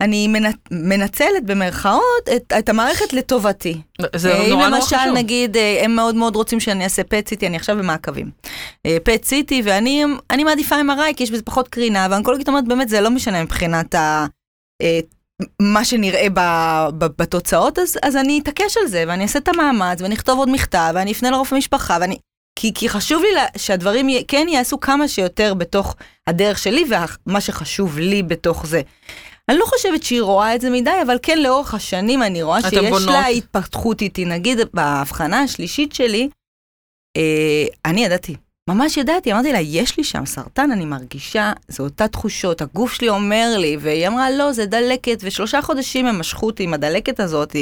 אני 0.00 0.28
מנ- 0.28 0.52
מנצלת 0.70 1.44
במרכאות 1.44 2.02
את, 2.36 2.52
את 2.58 2.68
המערכת 2.68 3.12
לטובתי. 3.12 3.80
זה 4.16 4.32
אה, 4.32 4.36
נורא 4.38 4.46
אם 4.46 4.50
נורא 4.50 4.66
למשל 4.68 4.96
חשוב. 4.96 5.14
נגיד 5.14 5.56
אה, 5.56 5.80
הם 5.84 5.96
מאוד 5.96 6.14
מאוד 6.14 6.36
רוצים 6.36 6.60
שאני 6.60 6.84
אעשה 6.84 7.04
פט 7.04 7.28
סיטי, 7.28 7.46
אני 7.46 7.56
עכשיו 7.56 7.76
במעקבים. 7.76 8.30
פט 9.04 9.24
סיטי 9.24 9.62
ואני 9.64 10.04
אני 10.30 10.44
מעדיפה 10.44 10.76
MRI 10.80 11.14
כי 11.16 11.22
יש 11.22 11.30
בזה 11.30 11.42
פחות 11.42 11.68
קרינה, 11.68 12.06
והאונקולוגית 12.10 12.48
אומרת 12.48 12.64
באמת 12.68 12.88
זה 12.88 13.00
לא 13.00 13.10
משנה 13.10 13.42
מבחינת 13.42 13.94
ה... 13.94 14.26
אה, 14.82 15.00
מה 15.62 15.84
שנראה 15.84 16.26
ב, 16.34 16.40
ב, 16.98 17.06
בתוצאות, 17.22 17.78
אז, 17.78 17.98
אז 18.02 18.16
אני 18.16 18.40
אתעקש 18.42 18.76
על 18.76 18.86
זה, 18.86 19.04
ואני 19.08 19.22
אעשה 19.22 19.38
את 19.38 19.48
המאמץ, 19.48 20.00
ואני 20.02 20.14
אכתוב 20.14 20.38
עוד 20.38 20.50
מכתב, 20.50 20.92
ואני 20.94 21.12
אפנה 21.12 21.30
לרופא 21.30 21.54
משפחה, 21.54 21.98
ואני... 22.00 22.16
כי, 22.58 22.74
כי 22.74 22.88
חשוב 22.88 23.22
לי 23.22 23.32
לה- 23.34 23.46
שהדברים 23.56 24.08
י- 24.08 24.24
כן 24.28 24.46
יעשו 24.50 24.80
כמה 24.80 25.08
שיותר 25.08 25.54
בתוך 25.54 25.94
הדרך 26.26 26.58
שלי, 26.58 26.84
ומה 27.26 27.40
שחשוב 27.40 27.98
לי 27.98 28.22
בתוך 28.22 28.66
זה. 28.66 28.80
אני 29.52 29.60
לא 29.60 29.64
חושבת 29.66 30.02
שהיא 30.02 30.22
רואה 30.22 30.54
את 30.54 30.60
זה 30.60 30.70
מדי, 30.70 30.90
אבל 31.06 31.18
כן 31.22 31.38
לאורך 31.38 31.74
השנים 31.74 32.22
אני 32.22 32.42
רואה 32.42 32.62
שיש 32.62 32.90
בונות. 32.90 33.08
לה 33.08 33.26
התפתחות 33.26 34.02
איתי. 34.02 34.24
נגיד 34.24 34.58
בהבחנה 34.74 35.42
השלישית 35.42 35.92
שלי, 35.92 36.28
אה, 37.16 37.64
אני 37.84 38.04
ידעתי, 38.04 38.36
ממש 38.70 38.96
ידעתי, 38.96 39.32
אמרתי 39.32 39.52
לה, 39.52 39.60
יש 39.60 39.96
לי 39.96 40.04
שם 40.04 40.26
סרטן, 40.26 40.70
אני 40.70 40.84
מרגישה, 40.84 41.52
זה 41.68 41.82
אותה 41.82 42.08
תחושות, 42.08 42.60
הגוף 42.60 42.92
שלי 42.92 43.08
אומר 43.08 43.54
לי, 43.58 43.76
והיא 43.80 44.08
אמרה, 44.08 44.30
לא, 44.30 44.52
זה 44.52 44.66
דלקת, 44.66 45.18
ושלושה 45.22 45.62
חודשים 45.62 46.06
הם 46.06 46.18
משכו 46.18 46.46
אותי 46.46 46.62
עם 46.62 46.74
הדלקת 46.74 47.20
הזאת, 47.20 47.56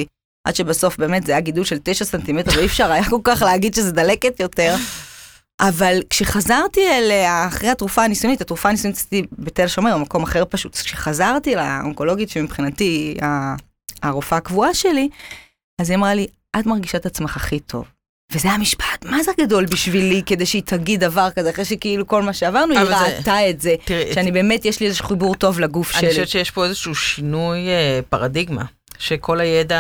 עד 0.49 0.55
שבסוף 0.55 0.97
באמת 0.97 1.27
זה 1.27 1.33
היה 1.33 1.41
גידול 1.41 1.65
של 1.65 1.79
תשע 1.83 2.05
סנטימטר, 2.05 2.51
ואי 2.57 2.67
אפשר 2.67 2.93
היה 2.93 3.11
כל 3.11 3.21
כך 3.25 3.43
להגיד 3.43 3.75
שזה 3.75 3.93
דלקת 3.93 4.41
יותר. 4.41 4.75
אבל 5.61 5.99
כשחזרתי 6.11 6.81
אליה, 6.91 7.47
אחרי 7.47 7.69
התרופה 7.69 8.05
הניסיונית, 8.05 8.41
התרופה 8.41 8.69
הניסיונית 8.69 8.97
עשיתי 8.97 9.23
בתל 9.39 9.63
השומר, 9.65 9.99
במקום 9.99 10.23
אחר 10.23 10.45
פשוט, 10.49 10.75
כשחזרתי 10.77 11.55
לאונקולוגית 11.55 12.29
שמבחינתי 12.31 13.17
הרופאה 14.03 14.39
הקבועה 14.39 14.75
שלי, 14.75 15.09
אז 15.81 15.91
היא 15.91 15.99
אמרה 15.99 16.15
לי, 16.15 16.27
את 16.61 16.67
מרגישה 16.67 16.99
את 16.99 17.07
עצמך 17.07 17.37
הכי 17.37 17.61
טוב. 17.61 17.85
וזה 18.33 18.49
היה 18.49 18.59
משפט, 18.59 19.05
מה 19.05 19.23
זה 19.23 19.33
גדול 19.41 19.67
בשבילי, 19.67 20.23
כדי 20.27 20.47
שהיא 20.47 20.63
תגיד 20.67 21.01
דבר 21.05 21.29
כזה, 21.31 21.51
אחרי 21.51 21.65
שכאילו 21.65 22.07
כל 22.07 22.23
מה 22.23 22.33
שעברנו, 22.33 22.73
היא 22.75 22.81
אבל 22.83 22.89
זה- 22.89 23.17
ראתה 23.19 23.51
את 23.51 23.61
זה, 23.61 23.75
תראי, 23.85 24.15
שאני 24.15 24.33
באמת, 24.33 24.65
יש 24.65 24.81
לי 24.81 24.87
איזה 24.87 25.03
חיבור 25.03 25.35
טוב 25.35 25.61
לגוף 25.61 25.93
אני 25.95 26.01
שלי. 26.01 26.11
חושבת 26.11 26.29
שיש 26.29 26.51
פה 26.51 26.65
איזשהו 26.65 26.95
שינוי 26.95 27.59
אה, 27.69 28.01
פרדיגמה, 28.09 28.65
שכל 28.99 29.41
הידע 29.41 29.77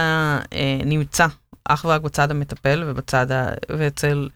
אה, 0.52 0.78
נמצא 0.84 1.26
אך 1.68 1.84
ורק 1.84 2.00
בצד 2.00 2.30
המטפל 2.30 2.84
ובצד 2.86 3.32
ה... 3.32 3.46
ואצל 3.78 4.28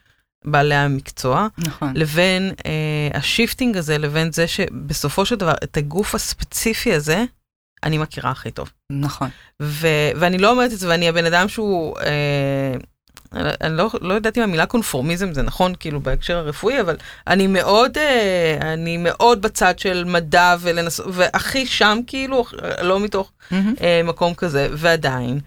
בעלי 0.44 0.74
המקצוע, 0.74 1.48
נכון. 1.58 1.92
לבין 1.96 2.52
אה, 2.66 3.18
ה-shifting 3.18 3.76
הזה, 3.76 3.98
לבין 3.98 4.32
זה 4.32 4.48
שבסופו 4.48 5.26
של 5.26 5.34
דבר, 5.36 5.54
את 5.64 5.76
הגוף 5.76 6.14
הספציפי 6.14 6.94
הזה, 6.94 7.24
אני 7.82 7.98
מכירה 7.98 8.30
הכי 8.30 8.50
טוב. 8.50 8.70
נכון. 8.90 9.28
ו- 9.62 10.10
ואני 10.16 10.38
לא 10.38 10.50
אומרת 10.50 10.72
את 10.72 10.78
זה, 10.78 10.88
ואני 10.88 11.08
הבן 11.08 11.24
אדם 11.24 11.48
שהוא, 11.48 11.98
אה, 11.98 12.74
אני 13.60 13.76
לא, 13.76 13.90
לא 14.00 14.14
יודעת 14.14 14.38
אם 14.38 14.42
המילה 14.42 14.66
קונפורמיזם 14.66 15.34
זה 15.34 15.42
נכון, 15.42 15.74
כאילו 15.80 16.00
בהקשר 16.00 16.36
הרפואי, 16.36 16.80
אבל 16.80 16.96
אני 17.26 17.46
מאוד, 17.46 17.98
אה, 17.98 18.72
אני 18.72 18.96
מאוד 18.96 19.42
בצד 19.42 19.78
של 19.78 20.04
מדע 20.04 20.56
ולנס... 20.60 21.00
והכי 21.06 21.66
שם, 21.66 21.98
כאילו, 22.06 22.44
לא 22.82 23.00
מתוך 23.00 23.32
מהמם. 23.50 23.74
אה, 23.80 24.00
מקום 24.04 24.34
כזה, 24.34 24.68
ועדיין, 24.72 25.40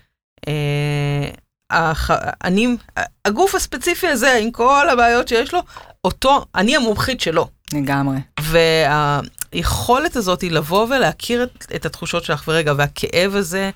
אה, 0.48 1.30
הח... 1.70 2.12
אני, 2.44 2.78
הגוף 3.26 3.56
הספציפי 3.56 4.08
הזה, 4.08 4.34
עם 4.34 4.52
כל 4.52 4.90
הבעיות 4.90 5.28
שיש 5.28 5.54
לו, 5.54 5.60
אותו, 6.04 6.46
אני 6.56 6.76
המומחית 6.76 7.22
שלו. 7.22 7.48
לגמרי. 7.74 8.18
והיכולת 8.40 10.16
הזאת 10.16 10.42
היא 10.42 10.52
לבוא 10.52 10.88
ולהכיר 10.90 11.44
את, 11.44 11.66
את 11.76 11.86
התחושות 11.86 12.24
שלך, 12.24 12.44
ורגע, 12.48 12.74
והכאב 12.78 13.36
הזה 13.36 13.70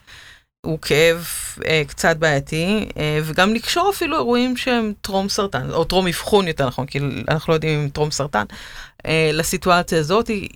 הוא 0.62 0.80
כאב 0.80 1.28
אה, 1.66 1.82
קצת 1.88 2.18
בעייתי, 2.18 2.86
אה, 2.98 3.20
וגם 3.24 3.54
לקשור 3.54 3.90
אפילו 3.90 4.18
אירועים 4.18 4.58
שהם 4.58 4.94
טרום 5.02 5.30
סרטן, 5.30 5.72
או 5.72 5.84
טרום 5.84 6.08
אבחון 6.08 6.48
יותר 6.48 6.68
נכון, 6.68 6.86
כי 6.86 7.00
אנחנו 7.28 7.52
לא 7.52 7.56
יודעים 7.56 7.80
אם 7.80 7.90
טרום 7.90 8.12
סרטן, 8.12 8.46
אה, 9.06 9.30
לסיטואציה 9.34 10.00
הזאת, 10.00 10.28
היא, 10.28 10.50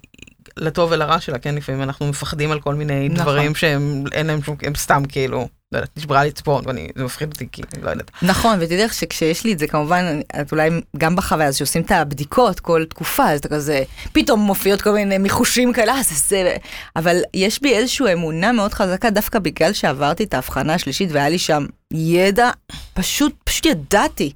לטוב 0.60 0.91
ולרע 0.91 1.20
שלה, 1.20 1.39
כן, 1.39 1.56
לפעמים 1.56 1.82
אנחנו 1.82 2.08
מפחדים 2.08 2.52
על 2.52 2.60
כל 2.60 2.76
מיני 2.76 3.10
נכון. 3.10 3.24
דברים 3.24 3.56
שהם 3.56 4.04
אין 4.12 4.28
להם 4.28 4.44
שום, 4.44 4.56
הם 4.62 4.76
סתם 4.76 5.04
כאילו, 5.10 5.48
לא 5.72 5.78
יודעת, 5.78 5.98
נשברה 5.98 6.24
לי 6.24 6.32
צפון, 6.32 6.63
ואני, 6.68 6.88
זה 6.96 7.04
מפחיד 7.04 7.32
אותי, 7.32 7.48
כי 7.52 7.62
לא 7.82 7.89
יודעת. 7.89 8.12
נכון, 8.22 8.58
ותדעי 8.62 8.86
לך 8.86 8.94
שכשיש 8.94 9.44
לי 9.44 9.54
את 9.54 9.60
זה, 9.60 9.68
כמובן, 9.68 10.20
את 10.41 10.52
אולי 10.52 10.70
גם 10.98 11.15
בחוויה 11.15 11.48
הזו 11.48 11.58
שעושים 11.58 11.82
את 11.82 11.91
הבדיקות 11.91 12.60
כל 12.60 12.86
תקופה, 12.89 13.30
אז 13.30 13.39
אתה 13.39 13.48
כזה, 13.48 13.84
פתאום 14.13 14.39
מופיעות 14.39 14.82
כל 14.82 14.91
מיני 14.91 15.18
מיחושים 15.18 15.74
כאלה, 15.74 15.94
אה, 15.94 16.04
זה 16.04 16.15
זה, 16.15 16.56
אבל 16.96 17.18
יש 17.34 17.62
בי 17.62 17.74
איזושהי 17.74 18.13
אמונה 18.13 18.52
מאוד 18.52 18.74
חזקה, 18.74 19.10
דווקא 19.10 19.39
בגלל 19.39 19.74
שעברתי 19.74 20.24
את 20.24 20.34
ההבחנה 20.34 20.74
השלישית 20.74 21.10
והיה 21.12 21.30
לי 21.30 21.39
שם 21.39 21.65
ידע, 21.94 22.50
פשוט, 22.94 23.34
פשוט 23.44 23.65
ידעתי. 23.65 24.32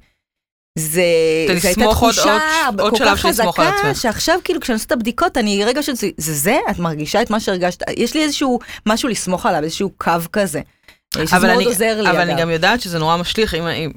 זה, 0.80 1.02
זה 1.56 1.68
הייתה 1.68 1.84
תחושה 1.90 2.38
עוד- 2.66 2.80
עוד 2.80 2.98
כל 2.98 3.04
כך 3.04 3.20
חזקה. 3.20 3.44
שעכשיו 3.94 4.38
כאילו 4.44 4.60
כשאני 4.60 4.74
עושה 4.74 4.86
את 4.86 4.92
הבדיקות, 4.92 5.38
אני 5.38 5.64
רגע 5.64 5.82
של 5.82 5.94
זה, 5.94 6.06
זה? 6.16 6.58
את 6.70 6.78
מרגישה 6.78 7.22
את 7.22 7.30
מה 7.30 7.40
שהרגשת? 7.40 7.82
יש 7.96 8.14
לי 8.14 8.22
איזשהו 8.22 8.58
משהו 8.86 9.08
לסמוך 9.08 9.46
עליו, 9.46 9.62
איזשהו 9.64 9.90
קו 9.98 10.10
כזה. 10.32 10.60
שזה 11.14 11.36
אבל 11.36 11.46
מאוד 11.46 11.56
אני, 11.56 11.64
עוזר 11.64 12.02
לי, 12.02 12.10
אבל 12.10 12.18
אגב. 12.20 12.28
אני 12.28 12.40
גם 12.40 12.50
יודעת 12.50 12.80
שזה 12.80 12.98
נורא 12.98 13.16
משליך, 13.16 13.54
אם, 13.54 13.66
אם, 13.66 13.90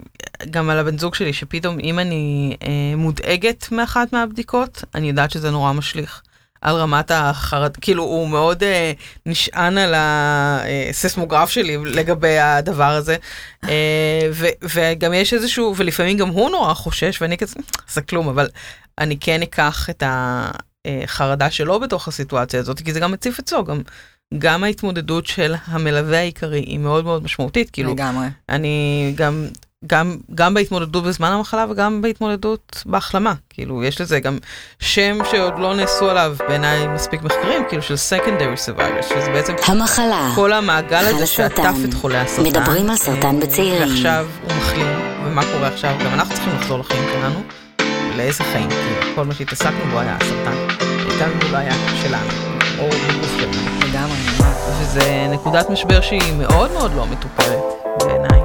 גם 0.51 0.69
על 0.69 0.79
הבן 0.79 0.97
זוג 0.97 1.15
שלי, 1.15 1.33
שפתאום 1.33 1.79
אם 1.79 1.99
אני 1.99 2.55
אה, 2.63 2.67
מודאגת 2.97 3.71
מאחת 3.71 4.13
מהבדיקות, 4.13 4.83
אני 4.95 5.07
יודעת 5.07 5.31
שזה 5.31 5.51
נורא 5.51 5.71
משליך. 5.73 6.21
על 6.63 6.75
רמת 6.75 7.11
החרד, 7.11 7.77
כאילו 7.77 8.03
הוא 8.03 8.29
מאוד 8.29 8.63
אה, 8.63 8.91
נשען 9.25 9.77
על 9.77 9.93
הסיסמוגרף 9.97 11.49
שלי 11.49 11.77
לגבי 11.77 12.39
הדבר 12.39 12.91
הזה. 12.91 13.15
אה, 13.63 14.29
ו, 14.31 14.45
וגם 14.63 15.13
יש 15.13 15.33
איזשהו, 15.33 15.73
ולפעמים 15.77 16.17
גם 16.17 16.27
הוא 16.27 16.49
נורא 16.49 16.73
חושש, 16.73 17.21
ואני 17.21 17.37
כזה, 17.37 17.55
זה 17.91 18.01
כלום, 18.01 18.27
אבל 18.27 18.47
אני 18.97 19.17
כן 19.19 19.41
אקח 19.41 19.89
את 19.89 20.03
החרדה 20.05 21.51
שלו 21.51 21.79
בתוך 21.79 22.07
הסיטואציה 22.07 22.59
הזאת, 22.59 22.81
כי 22.81 22.93
זה 22.93 22.99
גם 22.99 23.11
מציף 23.11 23.39
אצלו, 23.39 23.63
גם, 23.63 23.81
גם 24.37 24.63
ההתמודדות 24.63 25.25
של 25.25 25.55
המלווה 25.65 26.17
העיקרי 26.17 26.59
היא 26.59 26.79
מאוד 26.79 27.05
מאוד 27.05 27.23
משמעותית, 27.23 27.69
כאילו, 27.69 27.91
לגמרי. 27.91 28.27
אני 28.49 29.13
גם, 29.15 29.47
גם, 29.87 30.17
גם 30.35 30.53
בהתמודדות 30.53 31.03
בזמן 31.03 31.27
המחלה 31.27 31.65
וגם 31.69 32.01
בהתמודדות 32.01 32.83
בהחלמה. 32.85 33.33
כאילו, 33.49 33.83
יש 33.83 34.01
לזה 34.01 34.19
גם 34.19 34.37
שם 34.79 35.17
שעוד 35.31 35.53
לא 35.59 35.75
נעשו 35.75 36.09
עליו 36.09 36.35
בעיניי 36.47 36.87
מספיק 36.87 37.23
מחקרים, 37.23 37.63
כאילו 37.69 37.81
של 37.81 37.93
secondary 37.93 38.69
survivors, 38.69 39.03
שזה 39.03 39.31
בעצם 39.33 39.53
המחלה. 39.67 40.31
כל 40.35 40.53
המעגל 40.53 41.05
הזה. 41.05 41.25
שעטף 41.25 41.75
את 41.89 41.93
חולי 41.93 42.17
הסרטן. 42.17 42.49
מדברים 42.49 42.89
על 42.89 42.95
סרטן 42.95 43.39
בצעירים. 43.39 43.89
ועכשיו 43.89 44.27
הוא 44.43 44.51
מחלים, 44.57 44.87
ומה 45.25 45.41
קורה 45.53 45.67
עכשיו? 45.67 45.95
גם 46.05 46.13
אנחנו 46.13 46.33
צריכים 46.33 46.53
לחזור 46.55 46.79
לחיים 46.79 47.03
שלנו. 47.13 47.43
לאיזה 48.17 48.43
חיים? 48.43 48.69
כי 48.69 49.15
כל 49.15 49.25
מה 49.25 49.33
שהתעסקנו 49.33 49.91
בו 49.91 49.99
היה 49.99 50.17
הסרטן. 50.21 50.83
הוא 51.41 51.51
לא 51.51 51.57
היה 51.57 51.73
שלנו, 52.01 52.29
או 52.79 52.89
בגוף 52.89 53.37
שלנו. 53.39 53.89
לגמרי. 53.89 54.17
וזה 54.81 55.27
נקודת 55.31 55.69
משבר 55.69 56.01
שהיא 56.01 56.33
מאוד 56.33 56.71
מאוד 56.71 56.93
לא 56.95 57.05
מטופלת 57.05 57.63
בעיניי. 57.99 58.42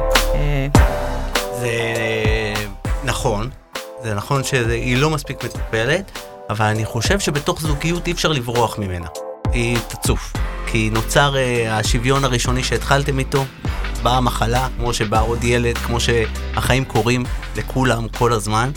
נכון, 3.09 3.51
זה 4.03 4.15
נכון 4.15 4.45
שהיא 4.45 4.97
לא 4.97 5.11
מספיק 5.11 5.45
מטופלת, 5.45 6.19
אבל 6.51 6.67
אני 6.67 6.85
חושב 6.85 7.21
שבתוך 7.21 7.61
זוגיות 7.61 8.07
אי 8.07 8.13
אפשר 8.13 8.33
לברוח 8.33 8.79
ממנה. 8.79 9.07
היא 9.53 9.79
תצוף. 9.89 10.33
כי 10.67 10.91
נוצר 10.93 11.35
uh, 11.35 11.71
השוויון 11.71 12.25
הראשוני 12.25 12.65
שהתחלתם 12.65 13.19
איתו, 13.19 13.45
באה 14.03 14.17
המחלה, 14.17 14.69
כמו 14.77 14.95
שבא 14.95 15.23
עוד 15.23 15.45
ילד, 15.45 15.79
כמו 15.79 16.01
שהחיים 16.01 16.85
קורים 16.85 17.25
לכולם 17.57 18.09
כל 18.09 18.33
הזמן, 18.33 18.71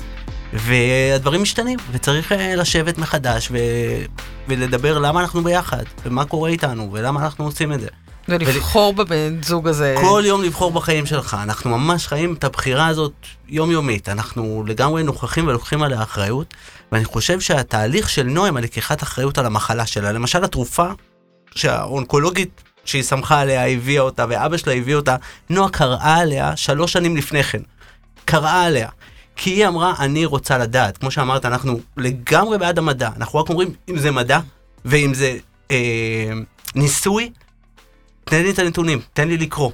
והדברים 0.54 1.42
משתנים, 1.42 1.80
וצריך 1.92 2.32
uh, 2.32 2.36
לשבת 2.36 2.98
מחדש 2.98 3.52
ו... 3.52 3.58
ולדבר 4.48 5.00
למה 5.00 5.22
אנחנו 5.22 5.44
ביחד, 5.44 5.84
ומה 6.06 6.26
קורה 6.26 6.50
איתנו, 6.50 6.90
ולמה 6.92 7.24
אנחנו 7.24 7.46
עושים 7.46 7.74
את 7.74 7.82
זה. 7.82 7.88
ולבחור 8.30 8.94
בבן 8.94 9.44
זוג 9.44 9.68
הזה. 9.68 9.96
כל 10.02 10.24
יום 10.26 10.44
לבחור 10.44 10.72
בחיים 10.72 11.06
שלך. 11.06 11.38
אנחנו 11.44 11.78
ממש 11.78 12.08
חיים 12.08 12.34
את 12.34 12.44
הבחירה 12.44 12.88
הזאת 12.88 13.14
יומיומית. 13.48 14.10
אנחנו 14.10 14.64
לגמרי 14.68 15.04
נוכחים 15.04 15.48
ולוקחים 15.48 15.84
עליה 15.84 16.04
אחריות, 16.04 16.54
ואני 16.92 17.06
חושב 17.06 17.40
שהתהליך 17.40 18.10
של 18.10 18.24
נועם 18.24 18.58
על 18.58 18.64
לקיחת 18.64 19.04
אחריות 19.04 19.38
על 19.38 19.46
המחלה 19.46 19.86
שלה, 19.86 20.12
למשל 20.12 20.44
התרופה 20.44 20.88
שהאונקולוגית 21.56 22.64
שהיא 22.86 23.04
שמחה 23.04 23.40
עליה 23.40 23.68
הביאה 23.68 24.02
אותה, 24.02 24.26
ואבא 24.30 24.58
שלה 24.58 24.74
הביא 24.74 24.96
אותה, 24.96 25.16
נועה 25.50 25.70
קראה 25.70 26.16
עליה 26.16 26.56
שלוש 26.56 26.94
שנים 26.94 27.18
לפני 27.18 27.44
כן. 27.44 27.62
קראה 28.26 28.64
עליה. 28.64 28.90
כי 29.36 29.50
היא 29.50 29.68
אמרה, 29.68 29.94
אני 30.00 30.26
רוצה 30.26 30.58
לדעת. 30.58 30.98
כמו 30.98 31.12
שאמרת, 31.12 31.46
אנחנו 31.46 31.80
לגמרי 31.98 32.58
בעד 32.58 32.78
המדע. 32.78 33.10
אנחנו 33.18 33.40
רק 33.40 33.50
אומרים, 33.50 33.74
אם 33.90 33.98
זה 33.98 34.12
מדע, 34.12 34.40
ואם 34.86 35.14
זה 35.14 35.38
אה, 35.72 36.32
ניסוי, 36.76 37.32
תן 38.32 38.44
לי 38.44 38.50
את 38.50 38.60
הנתונים, 38.60 39.02
תן 39.14 39.28
לי 39.28 39.38
לקרוא. 39.38 39.72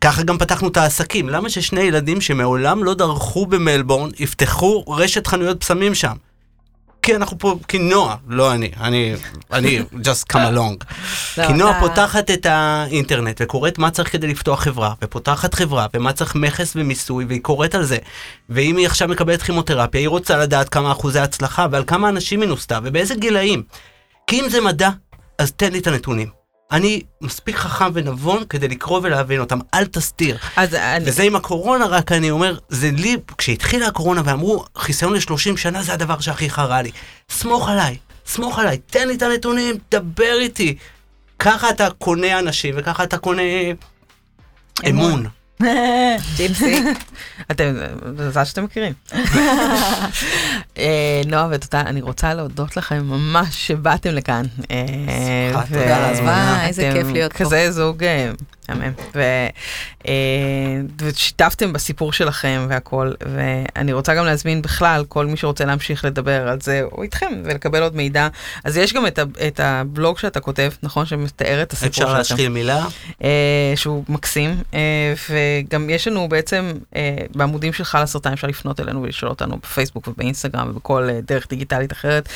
ככה 0.00 0.22
גם 0.22 0.38
פתחנו 0.38 0.68
את 0.68 0.76
העסקים. 0.76 1.28
למה 1.28 1.50
ששני 1.50 1.80
ילדים 1.80 2.20
שמעולם 2.20 2.84
לא 2.84 2.94
דרכו 2.94 3.46
במלבורן, 3.46 4.10
יפתחו 4.18 4.84
רשת 4.88 5.26
חנויות 5.26 5.60
פסמים 5.60 5.94
שם? 5.94 6.12
כי 7.02 7.16
אנחנו 7.16 7.38
פה, 7.38 7.58
כי 7.68 7.78
נועה, 7.78 8.16
לא 8.28 8.52
אני, 8.52 8.70
אני, 8.80 9.14
אני 9.52 9.80
just 9.80 10.32
come 10.32 10.36
along. 10.36 10.84
לא, 11.38 11.46
כי 11.46 11.52
נועה 11.52 11.80
פותחת 11.80 12.30
את 12.30 12.46
האינטרנט 12.46 13.40
וקוראת 13.44 13.78
מה 13.78 13.90
צריך 13.90 14.12
כדי 14.12 14.26
לפתוח 14.26 14.62
חברה, 14.62 14.94
ופותחת 15.02 15.54
חברה, 15.54 15.86
ומה 15.94 16.12
צריך 16.12 16.34
מכס 16.34 16.72
ומיסוי, 16.76 17.24
והיא 17.24 17.40
קוראת 17.40 17.74
על 17.74 17.84
זה. 17.84 17.98
ואם 18.48 18.76
היא 18.76 18.86
עכשיו 18.86 19.08
מקבלת 19.08 19.42
כימותרפיה, 19.42 20.00
היא 20.00 20.08
רוצה 20.08 20.36
לדעת 20.36 20.68
כמה 20.68 20.92
אחוזי 20.92 21.18
הצלחה, 21.18 21.66
ועל 21.70 21.84
כמה 21.86 22.08
אנשים 22.08 22.40
היא 22.40 22.48
נוסתה, 22.48 22.78
ובאיזה 22.82 23.14
גילאים. 23.14 23.62
כי 24.26 24.40
אם 24.40 24.48
זה 24.48 24.60
מדע, 24.60 24.90
אז 25.38 25.52
תן 25.52 25.72
לי 25.72 25.78
את 25.78 25.86
הנתונים. 25.86 26.41
אני 26.72 27.00
מספיק 27.20 27.56
חכם 27.56 27.90
ונבון 27.94 28.44
כדי 28.48 28.68
לקרוא 28.68 29.00
ולהבין 29.02 29.40
אותם, 29.40 29.58
אל 29.74 29.86
תסתיר. 29.86 30.38
אז 30.56 30.74
אני... 30.74 31.04
וזה 31.08 31.22
עם 31.22 31.36
הקורונה, 31.36 31.86
רק 31.86 32.12
אני 32.12 32.30
אומר, 32.30 32.58
זה 32.68 32.90
לי, 32.90 33.16
כשהתחילה 33.38 33.86
הקורונה 33.86 34.22
ואמרו, 34.24 34.64
חיסיון 34.78 35.12
ל-30 35.12 35.56
שנה 35.56 35.82
זה 35.82 35.92
הדבר 35.92 36.20
שהכי 36.20 36.50
חרה 36.50 36.82
לי. 36.82 36.90
סמוך 37.30 37.68
עליי, 37.68 37.96
סמוך 38.26 38.58
עליי, 38.58 38.78
תן 38.78 39.08
לי 39.08 39.14
את 39.14 39.22
הנתונים, 39.22 39.74
דבר 39.90 40.38
איתי. 40.38 40.76
ככה 41.38 41.70
אתה 41.70 41.88
קונה 41.90 42.38
אנשים 42.38 42.74
וככה 42.78 43.04
אתה 43.04 43.18
קונה 43.18 43.42
אמון. 44.88 45.26
ג'יפסי. 46.36 46.82
אתם, 47.50 47.74
זה 48.16 48.28
מזל 48.28 48.44
שאתם 48.44 48.64
מכירים. 48.64 48.92
אה, 50.78 51.22
נועה 51.26 51.48
ותודה, 51.50 51.80
אני 51.80 52.00
רוצה 52.00 52.34
להודות 52.34 52.76
לכם 52.76 53.02
ממש 53.04 53.66
שבאתם 53.66 54.10
לכאן. 54.10 54.44
אה, 54.70 55.52
תודה 55.68 55.96
על 55.96 56.04
ההזמנה, 56.04 56.66
איזה 56.66 56.90
כיף 56.94 57.06
להיות 57.12 57.32
פה. 57.32 57.38
כזה 57.38 57.70
זוג 57.70 58.04
אה, 58.04 58.30
מהמם. 58.74 58.92
ו- 59.14 59.46
אה, 60.08 60.12
ושיתפתם 61.02 61.72
בסיפור 61.72 62.12
שלכם 62.12 62.66
והכל, 62.68 63.12
ואני 63.34 63.92
רוצה 63.92 64.14
גם 64.14 64.24
להזמין 64.24 64.62
בכלל 64.62 65.04
כל 65.08 65.26
מי 65.26 65.36
שרוצה 65.36 65.64
להמשיך 65.64 66.04
לדבר 66.04 66.48
על 66.48 66.60
זה, 66.60 66.82
או 66.92 67.02
איתכם, 67.02 67.26
ולקבל 67.44 67.82
עוד 67.82 67.96
מידע. 67.96 68.28
אז 68.64 68.76
יש 68.76 68.92
גם 68.92 69.06
את 69.06 69.18
ה- 69.18 69.46
את 69.46 69.60
הבלוג 69.60 70.18
שאתה 70.18 70.40
כותב, 70.40 70.70
נכון? 70.82 71.06
שמתאר 71.06 71.62
את 71.62 71.72
הסיפור 71.72 71.88
אפשר 71.88 72.02
שלכם. 72.06 72.18
להשחיל 72.18 72.48
מילה? 72.48 72.86
אה, 73.24 73.28
שהוא 73.76 74.04
מקסים, 74.08 74.62
אה, 74.74 75.14
וגם 75.30 75.90
יש 75.90 76.08
לנו 76.08 76.28
בעצם 76.28 76.72
אה, 76.96 77.16
בעמודים 77.34 77.72
של 77.72 77.84
חל 77.84 78.02
הסרטן 78.02 78.32
אפשר 78.32 78.46
לפנות 78.46 78.80
אלינו 78.80 79.02
ולשאול 79.02 79.30
אותנו 79.30 79.56
בפייסבוק 79.56 80.08
ובאינסטגרם 80.08 80.70
ובכל 80.70 81.08
אה, 81.10 81.20
דרך 81.26 81.46
דיגיטלית 81.48 81.92
אחרת. 81.92 82.28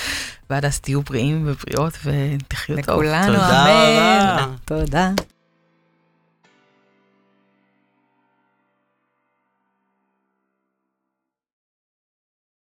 ועד 0.50 0.64
אז 0.64 0.80
תהיו 0.80 1.02
בריאים 1.02 1.42
ובריאות 1.46 1.92
ותחיו 2.04 2.76
טוב. 2.76 3.02
לכולנו, 3.02 3.36
אמן. 3.36 4.36
תודה. 4.64 5.10